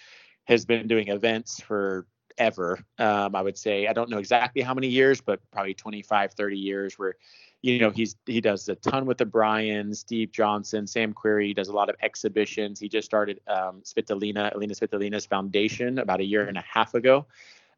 has 0.46 0.66
been 0.66 0.88
doing 0.88 1.10
events 1.10 1.60
for 1.62 2.08
ever. 2.38 2.80
Um, 3.00 3.36
I 3.36 3.42
would 3.42 3.58
say 3.58 3.88
I 3.88 3.94
don't 3.94 4.10
know 4.10 4.18
exactly 4.18 4.62
how 4.62 4.74
many 4.74 4.88
years, 4.88 5.22
but 5.22 5.40
probably 5.52 5.74
25, 5.74 6.34
30 6.34 6.58
years. 6.58 7.00
Where 7.00 7.16
you 7.62 7.80
know 7.80 7.90
he's 7.90 8.16
he 8.26 8.42
does 8.42 8.68
a 8.70 8.76
ton 8.76 9.06
with 9.06 9.18
the 9.18 9.26
Bryans, 9.26 10.00
Steve 10.00 10.32
Johnson, 10.32 10.88
Sam 10.88 11.14
Querrey. 11.14 11.48
He 11.48 11.54
does 11.54 11.70
a 11.70 11.74
lot 11.74 11.90
of 11.90 11.96
exhibitions. 12.02 12.80
He 12.80 12.90
just 12.90 13.06
started 13.06 13.40
um, 13.48 13.82
Svitolina, 13.84 14.54
Alina 14.54 14.74
Svitolina's 14.74 15.26
foundation 15.26 16.00
about 16.00 16.20
a 16.20 16.26
year 16.26 16.46
and 16.46 16.58
a 16.58 16.64
half 16.68 16.94
ago. 16.94 17.26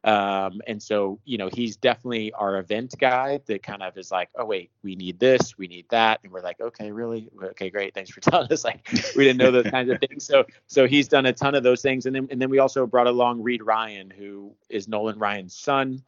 Um, 0.06 0.62
and 0.68 0.82
so, 0.82 1.20
you 1.26 1.40
know, 1.40 1.50
he's 1.52 1.78
definitely 1.78 2.32
our 2.34 2.60
event 2.60 2.94
guy 3.00 3.40
that 3.48 3.64
kind 3.64 3.82
of 3.82 3.98
is 3.98 4.12
like, 4.12 4.30
oh 4.36 4.46
wait, 4.46 4.70
we 4.84 4.96
need 4.96 5.20
this, 5.20 5.58
we 5.58 5.68
need 5.68 5.88
that, 5.90 6.20
and 6.24 6.32
we're 6.32 6.44
like, 6.44 6.62
okay, 6.62 6.92
really, 6.92 7.28
okay, 7.44 7.72
great, 7.72 7.96
thanks 7.96 8.12
for 8.12 8.20
telling 8.22 8.52
us. 8.52 8.64
Like, 8.64 8.88
we 9.16 9.24
didn't 9.24 9.38
know 9.38 9.50
those 9.50 9.72
kinds 9.72 9.90
of 9.90 10.00
things. 10.00 10.24
So, 10.24 10.46
so 10.68 10.86
he's 10.86 11.08
done 11.08 11.26
a 11.26 11.34
ton 11.34 11.56
of 11.56 11.64
those 11.64 11.82
things, 11.82 12.06
and 12.06 12.16
then 12.16 12.28
and 12.30 12.40
then 12.40 12.52
we 12.52 12.60
also 12.60 12.86
brought 12.86 13.08
along 13.08 13.42
Reid 13.42 13.64
Ryan, 13.64 14.12
who 14.12 14.54
is 14.70 14.88
Nolan 14.88 15.18
Ryan's 15.18 15.56
son. 15.56 16.04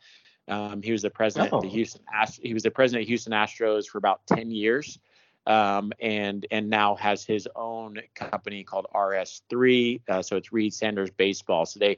Um, 0.48 0.84
he 0.84 0.92
was 0.92 1.02
the 1.02 1.10
president 1.10 1.52
oh. 1.52 1.58
of 1.58 1.64
the 1.64 1.70
oh. 1.70 1.72
Houston 1.72 2.02
Ast- 2.14 2.40
he 2.44 2.54
was 2.54 2.64
the 2.64 2.72
president 2.72 3.04
of 3.04 3.08
Houston 3.08 3.34
Astros 3.34 3.88
for 3.88 3.98
about 3.98 4.22
10 4.28 4.52
years. 4.52 5.00
Um, 5.48 5.94
and 6.02 6.46
and 6.52 6.70
now 6.70 6.96
has 6.96 7.24
his 7.24 7.48
own 7.56 8.00
company 8.16 8.66
called 8.66 8.86
RS3. 8.94 10.02
Uh, 10.08 10.22
so 10.22 10.36
it's 10.36 10.52
Reed 10.52 10.74
Sanders 10.74 11.10
Baseball. 11.10 11.66
So 11.66 11.80
they 11.80 11.98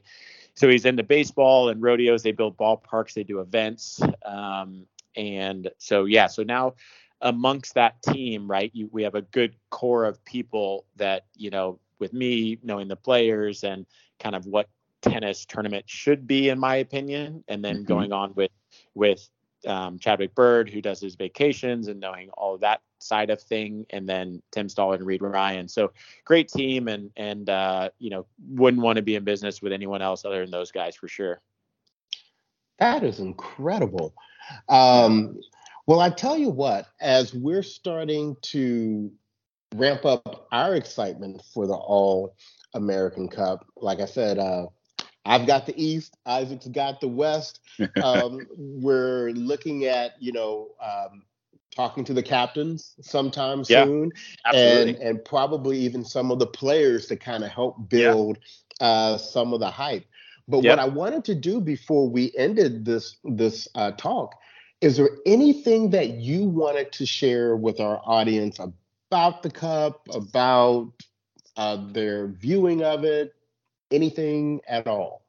so 0.54 0.68
he's 0.68 0.84
into 0.84 1.02
baseball 1.02 1.68
and 1.68 1.82
rodeos. 1.82 2.22
They 2.22 2.32
build 2.32 2.56
ballparks, 2.56 3.14
they 3.14 3.24
do 3.24 3.40
events, 3.40 4.00
um, 4.24 4.86
and 5.16 5.68
so 5.78 6.04
yeah. 6.04 6.28
So 6.28 6.44
now 6.44 6.74
amongst 7.22 7.74
that 7.74 8.00
team, 8.02 8.50
right, 8.50 8.70
you, 8.72 8.88
we 8.92 9.02
have 9.02 9.14
a 9.14 9.22
good 9.22 9.56
core 9.70 10.04
of 10.04 10.24
people 10.24 10.86
that 10.96 11.24
you 11.34 11.50
know, 11.50 11.80
with 11.98 12.12
me 12.12 12.58
knowing 12.62 12.88
the 12.88 12.96
players 12.96 13.64
and 13.64 13.84
kind 14.20 14.36
of 14.36 14.46
what 14.46 14.68
tennis 15.02 15.44
tournament 15.44 15.84
should 15.88 16.26
be, 16.26 16.50
in 16.50 16.58
my 16.58 16.76
opinion, 16.76 17.42
and 17.48 17.64
then 17.64 17.76
mm-hmm. 17.76 17.84
going 17.84 18.12
on 18.12 18.32
with 18.34 18.50
with 18.94 19.28
um, 19.66 19.98
Chadwick 19.98 20.34
Bird, 20.34 20.70
who 20.70 20.80
does 20.80 21.00
his 21.00 21.14
vacations 21.14 21.88
and 21.88 22.00
knowing 22.00 22.30
all 22.30 22.54
of 22.54 22.60
that 22.60 22.80
side 23.02 23.30
of 23.30 23.40
thing, 23.40 23.86
and 23.90 24.08
then 24.08 24.42
Tim 24.50 24.68
Stallard 24.68 24.96
and 24.96 25.06
Reid 25.06 25.22
Ryan. 25.22 25.68
So 25.68 25.92
great 26.24 26.48
team, 26.48 26.88
and 26.88 27.10
and 27.16 27.48
uh, 27.48 27.90
you 27.98 28.10
know 28.10 28.26
wouldn't 28.48 28.82
want 28.82 28.96
to 28.96 29.02
be 29.02 29.16
in 29.16 29.24
business 29.24 29.62
with 29.62 29.72
anyone 29.72 30.02
else 30.02 30.24
other 30.24 30.40
than 30.40 30.50
those 30.50 30.70
guys 30.70 30.96
for 30.96 31.08
sure. 31.08 31.40
That 32.78 33.04
is 33.04 33.20
incredible. 33.20 34.14
Um, 34.68 35.40
well, 35.86 36.00
I 36.00 36.10
tell 36.10 36.38
you 36.38 36.50
what, 36.50 36.86
as 37.00 37.34
we're 37.34 37.62
starting 37.62 38.36
to 38.42 39.10
ramp 39.74 40.04
up 40.04 40.48
our 40.50 40.74
excitement 40.74 41.42
for 41.52 41.66
the 41.66 41.74
All 41.74 42.34
American 42.74 43.28
Cup, 43.28 43.66
like 43.76 44.00
I 44.00 44.06
said, 44.06 44.38
uh, 44.38 44.66
I've 45.24 45.46
got 45.46 45.66
the 45.66 45.74
East, 45.76 46.16
Isaac's 46.26 46.68
got 46.68 47.00
the 47.00 47.08
West. 47.08 47.60
Um, 48.02 48.46
we're 48.56 49.30
looking 49.30 49.84
at, 49.86 50.12
you 50.20 50.32
know, 50.32 50.68
um, 50.82 51.22
talking 51.74 52.04
to 52.04 52.14
the 52.14 52.22
captains 52.22 52.94
sometime 53.00 53.64
yeah, 53.68 53.84
soon, 53.84 54.12
absolutely. 54.46 54.94
and 54.94 55.02
and 55.02 55.24
probably 55.24 55.78
even 55.78 56.04
some 56.04 56.30
of 56.30 56.38
the 56.38 56.46
players 56.46 57.06
to 57.06 57.16
kind 57.16 57.44
of 57.44 57.50
help 57.50 57.88
build 57.88 58.38
yeah. 58.80 58.86
uh, 58.86 59.18
some 59.18 59.52
of 59.52 59.60
the 59.60 59.70
hype. 59.70 60.04
But 60.48 60.64
yep. 60.64 60.78
what 60.78 60.84
I 60.84 60.88
wanted 60.88 61.24
to 61.26 61.34
do 61.34 61.60
before 61.60 62.08
we 62.08 62.32
ended 62.36 62.84
this 62.84 63.16
this 63.24 63.68
uh, 63.74 63.92
talk 63.92 64.34
is 64.80 64.96
there 64.96 65.10
anything 65.26 65.90
that 65.90 66.10
you 66.10 66.44
wanted 66.44 66.90
to 66.92 67.06
share 67.06 67.54
with 67.54 67.80
our 67.80 68.00
audience 68.04 68.58
about 68.58 69.42
the 69.42 69.50
cup, 69.50 70.06
about 70.14 70.90
uh, 71.56 71.76
their 71.92 72.28
viewing 72.28 72.82
of 72.82 73.04
it, 73.04 73.34
anything 73.90 74.60
at 74.66 74.86
all? 74.86 75.22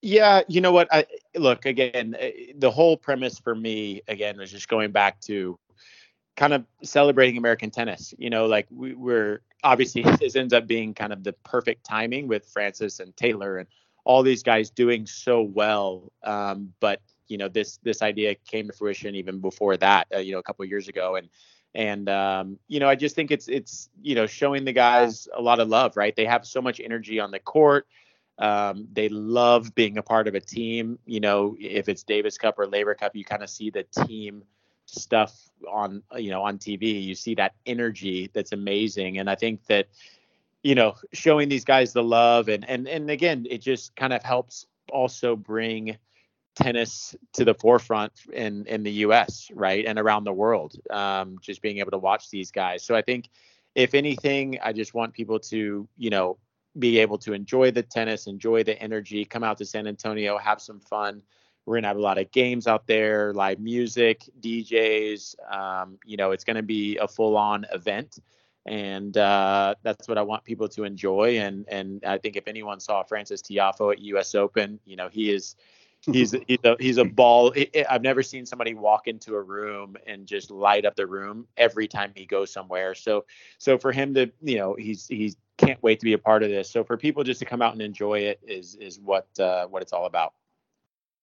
Yeah, 0.00 0.42
you 0.48 0.60
know 0.60 0.72
what? 0.72 0.88
I 0.90 1.04
look 1.36 1.66
again. 1.66 2.16
Eh, 2.18 2.52
the 2.56 2.70
whole 2.70 2.96
premise 2.96 3.38
for 3.38 3.54
me 3.54 4.00
again 4.08 4.38
was 4.38 4.50
just 4.50 4.68
going 4.68 4.92
back 4.92 5.20
to 5.22 5.58
kind 6.38 6.54
of 6.54 6.64
celebrating 6.84 7.36
American 7.36 7.70
tennis. 7.70 8.14
You 8.16 8.30
know, 8.30 8.46
like 8.46 8.68
we, 8.70 8.94
we're 8.94 9.40
obviously 9.64 10.02
this 10.20 10.36
ends 10.36 10.54
up 10.54 10.66
being 10.66 10.94
kind 10.94 11.12
of 11.12 11.24
the 11.24 11.32
perfect 11.32 11.84
timing 11.84 12.28
with 12.28 12.46
Francis 12.46 13.00
and 13.00 13.14
Taylor 13.16 13.58
and 13.58 13.68
all 14.04 14.22
these 14.22 14.44
guys 14.44 14.70
doing 14.70 15.04
so 15.04 15.42
well. 15.42 16.12
Um, 16.22 16.72
but 16.80 17.02
you 17.26 17.36
know, 17.36 17.48
this 17.48 17.78
this 17.82 18.00
idea 18.00 18.36
came 18.36 18.68
to 18.68 18.72
fruition 18.72 19.16
even 19.16 19.40
before 19.40 19.76
that. 19.78 20.06
Uh, 20.14 20.18
you 20.20 20.32
know, 20.32 20.38
a 20.38 20.42
couple 20.42 20.64
years 20.64 20.88
ago, 20.88 21.16
and 21.16 21.28
and 21.74 22.08
um, 22.08 22.58
you 22.68 22.78
know, 22.78 22.88
I 22.88 22.94
just 22.94 23.16
think 23.16 23.32
it's 23.32 23.48
it's 23.48 23.90
you 24.00 24.14
know 24.14 24.26
showing 24.26 24.64
the 24.64 24.72
guys 24.72 25.28
a 25.36 25.42
lot 25.42 25.58
of 25.58 25.68
love. 25.68 25.96
Right? 25.96 26.14
They 26.14 26.24
have 26.24 26.46
so 26.46 26.62
much 26.62 26.80
energy 26.80 27.18
on 27.18 27.32
the 27.32 27.40
court. 27.40 27.86
Um, 28.38 28.86
they 28.92 29.08
love 29.08 29.74
being 29.74 29.98
a 29.98 30.02
part 30.02 30.28
of 30.28 30.36
a 30.36 30.40
team. 30.40 31.00
You 31.04 31.18
know, 31.18 31.56
if 31.58 31.88
it's 31.88 32.04
Davis 32.04 32.38
Cup 32.38 32.60
or 32.60 32.68
Laver 32.68 32.94
Cup, 32.94 33.16
you 33.16 33.24
kind 33.24 33.42
of 33.42 33.50
see 33.50 33.70
the 33.70 33.82
team 34.06 34.44
stuff 34.88 35.48
on 35.70 36.02
you 36.16 36.30
know 36.30 36.42
on 36.42 36.58
TV. 36.58 37.02
You 37.02 37.14
see 37.14 37.34
that 37.36 37.54
energy 37.66 38.30
that's 38.32 38.52
amazing, 38.52 39.18
and 39.18 39.28
I 39.28 39.34
think 39.34 39.66
that 39.66 39.88
you 40.62 40.74
know 40.74 40.94
showing 41.12 41.48
these 41.48 41.64
guys 41.64 41.92
the 41.92 42.02
love 42.02 42.48
and 42.48 42.68
and 42.68 42.88
and 42.88 43.10
again, 43.10 43.46
it 43.48 43.58
just 43.58 43.94
kind 43.96 44.12
of 44.12 44.22
helps 44.22 44.66
also 44.90 45.36
bring 45.36 45.96
tennis 46.54 47.14
to 47.34 47.44
the 47.44 47.54
forefront 47.54 48.12
in 48.32 48.66
in 48.66 48.82
the 48.82 48.92
U.S. 49.04 49.50
right 49.54 49.84
and 49.84 49.98
around 49.98 50.24
the 50.24 50.32
world. 50.32 50.74
Um, 50.90 51.38
just 51.40 51.62
being 51.62 51.78
able 51.78 51.92
to 51.92 51.98
watch 51.98 52.30
these 52.30 52.50
guys. 52.50 52.82
So 52.82 52.94
I 52.94 53.02
think 53.02 53.28
if 53.74 53.94
anything, 53.94 54.58
I 54.62 54.72
just 54.72 54.94
want 54.94 55.14
people 55.14 55.38
to 55.40 55.88
you 55.96 56.10
know 56.10 56.38
be 56.78 56.98
able 56.98 57.18
to 57.18 57.32
enjoy 57.32 57.70
the 57.70 57.82
tennis, 57.82 58.26
enjoy 58.26 58.62
the 58.62 58.80
energy, 58.80 59.24
come 59.24 59.42
out 59.42 59.58
to 59.58 59.64
San 59.64 59.86
Antonio, 59.86 60.38
have 60.38 60.60
some 60.60 60.80
fun. 60.80 61.22
We're 61.68 61.76
gonna 61.76 61.88
have 61.88 61.98
a 61.98 62.00
lot 62.00 62.16
of 62.16 62.30
games 62.30 62.66
out 62.66 62.86
there, 62.86 63.34
live 63.34 63.60
music, 63.60 64.24
DJs. 64.40 65.34
Um, 65.54 65.98
you 66.06 66.16
know, 66.16 66.30
it's 66.30 66.42
gonna 66.44 66.62
be 66.62 66.96
a 66.96 67.06
full-on 67.06 67.66
event, 67.72 68.20
and 68.64 69.14
uh, 69.18 69.74
that's 69.82 70.08
what 70.08 70.16
I 70.16 70.22
want 70.22 70.44
people 70.44 70.66
to 70.70 70.84
enjoy. 70.84 71.40
And 71.40 71.66
and 71.68 72.02
I 72.06 72.16
think 72.16 72.36
if 72.36 72.48
anyone 72.48 72.80
saw 72.80 73.02
Francis 73.02 73.42
Tiafoe 73.42 73.92
at 73.92 73.98
U.S. 74.00 74.34
Open, 74.34 74.80
you 74.86 74.96
know, 74.96 75.08
he 75.08 75.30
is 75.30 75.56
he's 76.10 76.34
he's 76.48 76.58
a 76.64 76.76
he's 76.80 76.96
a 76.96 77.04
ball. 77.04 77.52
I've 77.86 78.02
never 78.02 78.22
seen 78.22 78.46
somebody 78.46 78.72
walk 78.72 79.06
into 79.06 79.34
a 79.34 79.42
room 79.42 79.98
and 80.06 80.26
just 80.26 80.50
light 80.50 80.86
up 80.86 80.96
the 80.96 81.06
room 81.06 81.46
every 81.58 81.86
time 81.86 82.12
he 82.14 82.24
goes 82.24 82.50
somewhere. 82.50 82.94
So 82.94 83.26
so 83.58 83.76
for 83.76 83.92
him 83.92 84.14
to 84.14 84.30
you 84.40 84.56
know 84.56 84.74
he's 84.74 85.06
he's 85.06 85.36
can't 85.58 85.82
wait 85.82 85.98
to 86.00 86.04
be 86.04 86.14
a 86.14 86.18
part 86.18 86.42
of 86.42 86.48
this. 86.48 86.70
So 86.70 86.82
for 86.82 86.96
people 86.96 87.24
just 87.24 87.40
to 87.40 87.44
come 87.44 87.60
out 87.60 87.74
and 87.74 87.82
enjoy 87.82 88.20
it 88.20 88.40
is 88.42 88.74
is 88.76 88.98
what 89.00 89.28
uh, 89.38 89.66
what 89.66 89.82
it's 89.82 89.92
all 89.92 90.06
about. 90.06 90.32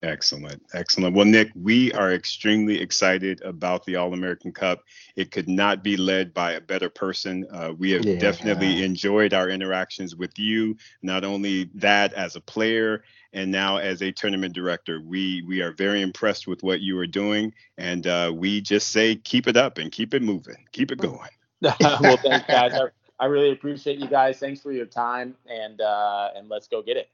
Excellent, 0.05 0.61
excellent. 0.75 1.15
Well, 1.15 1.25
Nick, 1.25 1.49
we 1.55 1.91
are 1.93 2.13
extremely 2.13 2.79
excited 2.79 3.41
about 3.41 3.85
the 3.85 3.95
All 3.95 4.13
American 4.13 4.51
Cup. 4.51 4.83
It 5.15 5.31
could 5.31 5.49
not 5.49 5.83
be 5.83 5.97
led 5.97 6.31
by 6.31 6.51
a 6.51 6.61
better 6.61 6.89
person. 6.89 7.47
Uh, 7.51 7.73
we 7.75 7.89
have 7.91 8.05
yeah. 8.05 8.19
definitely 8.19 8.83
enjoyed 8.83 9.33
our 9.33 9.49
interactions 9.49 10.15
with 10.15 10.37
you. 10.37 10.77
Not 11.01 11.23
only 11.23 11.71
that, 11.73 12.13
as 12.13 12.35
a 12.35 12.41
player, 12.41 13.03
and 13.33 13.51
now 13.51 13.77
as 13.77 14.03
a 14.03 14.11
tournament 14.11 14.53
director, 14.53 15.01
we 15.01 15.41
we 15.41 15.61
are 15.61 15.71
very 15.71 16.03
impressed 16.03 16.45
with 16.45 16.61
what 16.61 16.81
you 16.81 16.99
are 16.99 17.07
doing, 17.07 17.51
and 17.79 18.05
uh, 18.05 18.31
we 18.33 18.61
just 18.61 18.89
say 18.89 19.15
keep 19.15 19.47
it 19.47 19.57
up 19.57 19.79
and 19.79 19.91
keep 19.91 20.13
it 20.13 20.21
moving, 20.21 20.67
keep 20.71 20.91
it 20.91 20.99
going. 20.99 21.29
well, 21.61 22.17
thanks, 22.17 22.45
guys. 22.45 22.79
I 23.19 23.25
really 23.25 23.51
appreciate 23.51 23.97
you 23.97 24.07
guys. 24.07 24.37
Thanks 24.37 24.61
for 24.61 24.71
your 24.71 24.85
time, 24.85 25.35
and 25.47 25.81
uh, 25.81 26.29
and 26.35 26.47
let's 26.47 26.67
go 26.67 26.83
get 26.83 26.95
it. 26.95 27.09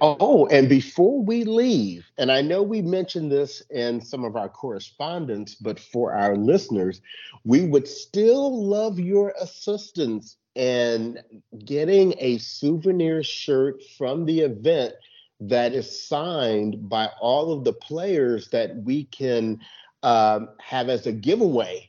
Oh, 0.00 0.46
and 0.46 0.68
before 0.68 1.22
we 1.22 1.44
leave, 1.44 2.04
and 2.18 2.30
I 2.30 2.42
know 2.42 2.62
we 2.62 2.82
mentioned 2.82 3.30
this 3.30 3.62
in 3.70 4.00
some 4.00 4.24
of 4.24 4.36
our 4.36 4.48
correspondence, 4.48 5.54
but 5.54 5.78
for 5.78 6.12
our 6.12 6.36
listeners, 6.36 7.00
we 7.44 7.66
would 7.66 7.86
still 7.86 8.64
love 8.66 8.98
your 8.98 9.32
assistance 9.40 10.36
in 10.54 11.18
getting 11.64 12.14
a 12.18 12.38
souvenir 12.38 13.22
shirt 13.22 13.82
from 13.96 14.24
the 14.24 14.40
event 14.40 14.94
that 15.40 15.72
is 15.72 16.06
signed 16.06 16.88
by 16.88 17.08
all 17.20 17.52
of 17.52 17.64
the 17.64 17.72
players 17.72 18.48
that 18.48 18.76
we 18.76 19.04
can 19.04 19.60
um, 20.02 20.48
have 20.60 20.88
as 20.88 21.06
a 21.06 21.12
giveaway 21.12 21.88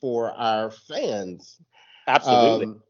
for 0.00 0.30
our 0.32 0.70
fans. 0.70 1.58
Absolutely. 2.06 2.66
Um, 2.66 2.82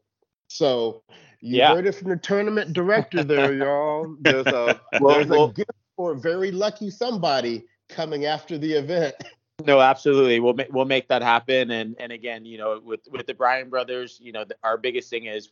so 0.47 1.03
you 1.43 1.57
yeah. 1.57 1.75
heard 1.75 1.85
it 1.85 1.91
from 1.91 2.09
the 2.09 2.15
tournament 2.15 2.71
director 2.71 3.21
there, 3.21 3.53
y'all. 3.57 4.15
There's 4.21 4.47
a 4.47 4.79
well, 5.01 5.15
there's 5.15 5.27
well, 5.27 5.45
a 5.49 5.53
gift 5.53 5.71
for 5.97 6.13
a 6.13 6.15
very 6.15 6.51
lucky 6.51 6.89
somebody 6.89 7.65
coming 7.89 8.25
after 8.25 8.57
the 8.57 8.73
event. 8.73 9.15
No, 9.63 9.79
absolutely. 9.79 10.39
We'll 10.39 10.55
make 10.55 10.73
we'll 10.73 10.83
make 10.83 11.07
that 11.09 11.21
happen. 11.21 11.69
And 11.69 11.95
and 11.99 12.11
again, 12.11 12.43
you 12.43 12.57
know, 12.57 12.81
with 12.83 13.01
with 13.11 13.27
the 13.27 13.35
Bryan 13.35 13.69
brothers, 13.69 14.17
you 14.19 14.31
know, 14.31 14.43
the, 14.43 14.55
our 14.63 14.77
biggest 14.77 15.11
thing 15.11 15.25
is 15.25 15.49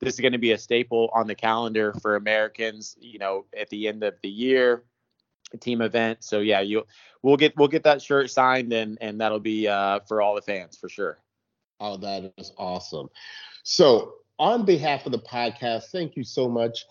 this 0.00 0.14
is 0.14 0.20
going 0.20 0.32
to 0.32 0.38
be 0.38 0.50
a 0.50 0.58
staple 0.58 1.08
on 1.14 1.28
the 1.28 1.36
calendar 1.36 1.94
for 2.02 2.16
Americans. 2.16 2.96
You 3.00 3.20
know, 3.20 3.46
at 3.56 3.70
the 3.70 3.86
end 3.86 4.02
of 4.02 4.14
the 4.22 4.28
year, 4.28 4.82
team 5.60 5.82
event. 5.82 6.24
So 6.24 6.40
yeah, 6.40 6.60
you 6.60 6.84
we'll 7.22 7.36
get 7.36 7.56
we'll 7.56 7.68
get 7.68 7.84
that 7.84 8.02
shirt 8.02 8.28
signed 8.28 8.72
and 8.72 8.98
and 9.00 9.20
that'll 9.20 9.38
be 9.38 9.68
uh, 9.68 10.00
for 10.00 10.20
all 10.20 10.34
the 10.34 10.42
fans 10.42 10.76
for 10.76 10.88
sure. 10.88 11.18
Oh, 11.78 11.96
that 11.98 12.32
is 12.36 12.52
awesome. 12.58 13.08
So, 13.62 14.14
on 14.38 14.64
behalf 14.64 15.06
of 15.06 15.12
the 15.12 15.18
podcast, 15.18 15.84
thank 15.90 16.16
you 16.16 16.24
so 16.24 16.48
much, 16.48 16.86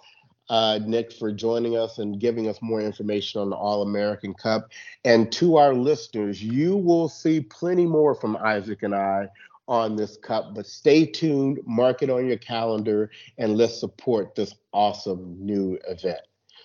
uh, 0.50 0.80
Nick, 0.86 1.12
for 1.12 1.32
joining 1.32 1.78
us 1.78 1.98
and 2.00 2.20
giving 2.20 2.48
us 2.48 2.62
more 2.62 2.82
information 2.82 3.42
on 3.42 3.50
the 3.50 3.56
All 3.56 3.82
American 3.82 4.34
Cup. 4.34 4.70
And 5.06 5.32
to 5.34 5.58
our 5.58 5.74
listeners, 5.74 6.42
you 6.42 6.78
will 6.78 7.10
see 7.10 7.42
plenty 7.42 7.86
more 7.86 8.16
from 8.16 8.38
Isaac 8.38 8.84
and 8.84 8.96
I 8.96 9.30
on 9.68 9.96
this 9.96 10.18
cup, 10.18 10.54
but 10.54 10.66
stay 10.68 11.06
tuned, 11.06 11.60
mark 11.66 12.02
it 12.02 12.10
on 12.10 12.28
your 12.28 12.38
calendar, 12.38 13.10
and 13.38 13.58
let's 13.58 13.80
support 13.80 14.36
this 14.36 14.56
awesome 14.74 15.38
new 15.40 15.80
event. 15.88 16.20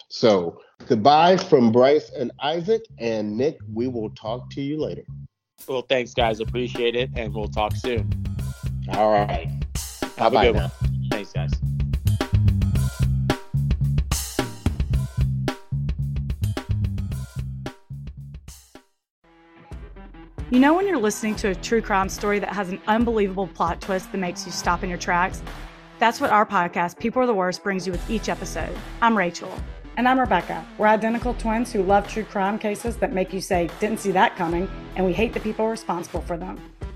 So 0.08 0.60
goodbye 0.86 1.36
from 1.36 1.70
Bryce 1.70 2.10
and 2.10 2.32
Isaac 2.40 2.82
and 2.98 3.36
Nick. 3.36 3.58
We 3.72 3.88
will 3.88 4.10
talk 4.10 4.50
to 4.50 4.60
you 4.60 4.80
later. 4.80 5.04
Well, 5.68 5.82
thanks, 5.82 6.14
guys. 6.14 6.40
Appreciate 6.40 6.96
it, 6.96 7.10
and 7.14 7.34
we'll 7.34 7.48
talk 7.48 7.76
soon. 7.76 8.10
All 8.90 9.12
right. 9.12 9.57
Have 10.18 10.32
Bye-bye 10.32 10.44
a 10.46 10.52
good 10.52 10.56
now. 10.56 10.72
one. 10.80 11.08
Thanks, 11.10 11.32
guys. 11.32 11.52
You 20.50 20.58
know, 20.58 20.74
when 20.74 20.88
you're 20.88 20.98
listening 20.98 21.36
to 21.36 21.50
a 21.50 21.54
true 21.54 21.80
crime 21.80 22.08
story 22.08 22.40
that 22.40 22.52
has 22.52 22.70
an 22.70 22.80
unbelievable 22.88 23.46
plot 23.46 23.80
twist 23.80 24.10
that 24.10 24.18
makes 24.18 24.44
you 24.44 24.50
stop 24.50 24.82
in 24.82 24.88
your 24.88 24.98
tracks? 24.98 25.40
That's 26.00 26.20
what 26.20 26.30
our 26.30 26.46
podcast, 26.46 26.98
People 26.98 27.22
Are 27.22 27.26
the 27.26 27.34
Worst, 27.34 27.62
brings 27.62 27.86
you 27.86 27.92
with 27.92 28.10
each 28.10 28.28
episode. 28.28 28.76
I'm 29.00 29.16
Rachel. 29.16 29.52
And 29.96 30.08
I'm 30.08 30.18
Rebecca. 30.18 30.66
We're 30.78 30.86
identical 30.86 31.34
twins 31.34 31.72
who 31.72 31.82
love 31.82 32.08
true 32.08 32.24
crime 32.24 32.58
cases 32.58 32.96
that 32.96 33.12
make 33.12 33.32
you 33.32 33.40
say, 33.40 33.68
didn't 33.78 34.00
see 34.00 34.10
that 34.12 34.34
coming, 34.36 34.68
and 34.96 35.06
we 35.06 35.12
hate 35.12 35.32
the 35.32 35.40
people 35.40 35.68
responsible 35.68 36.22
for 36.22 36.36
them. 36.36 36.58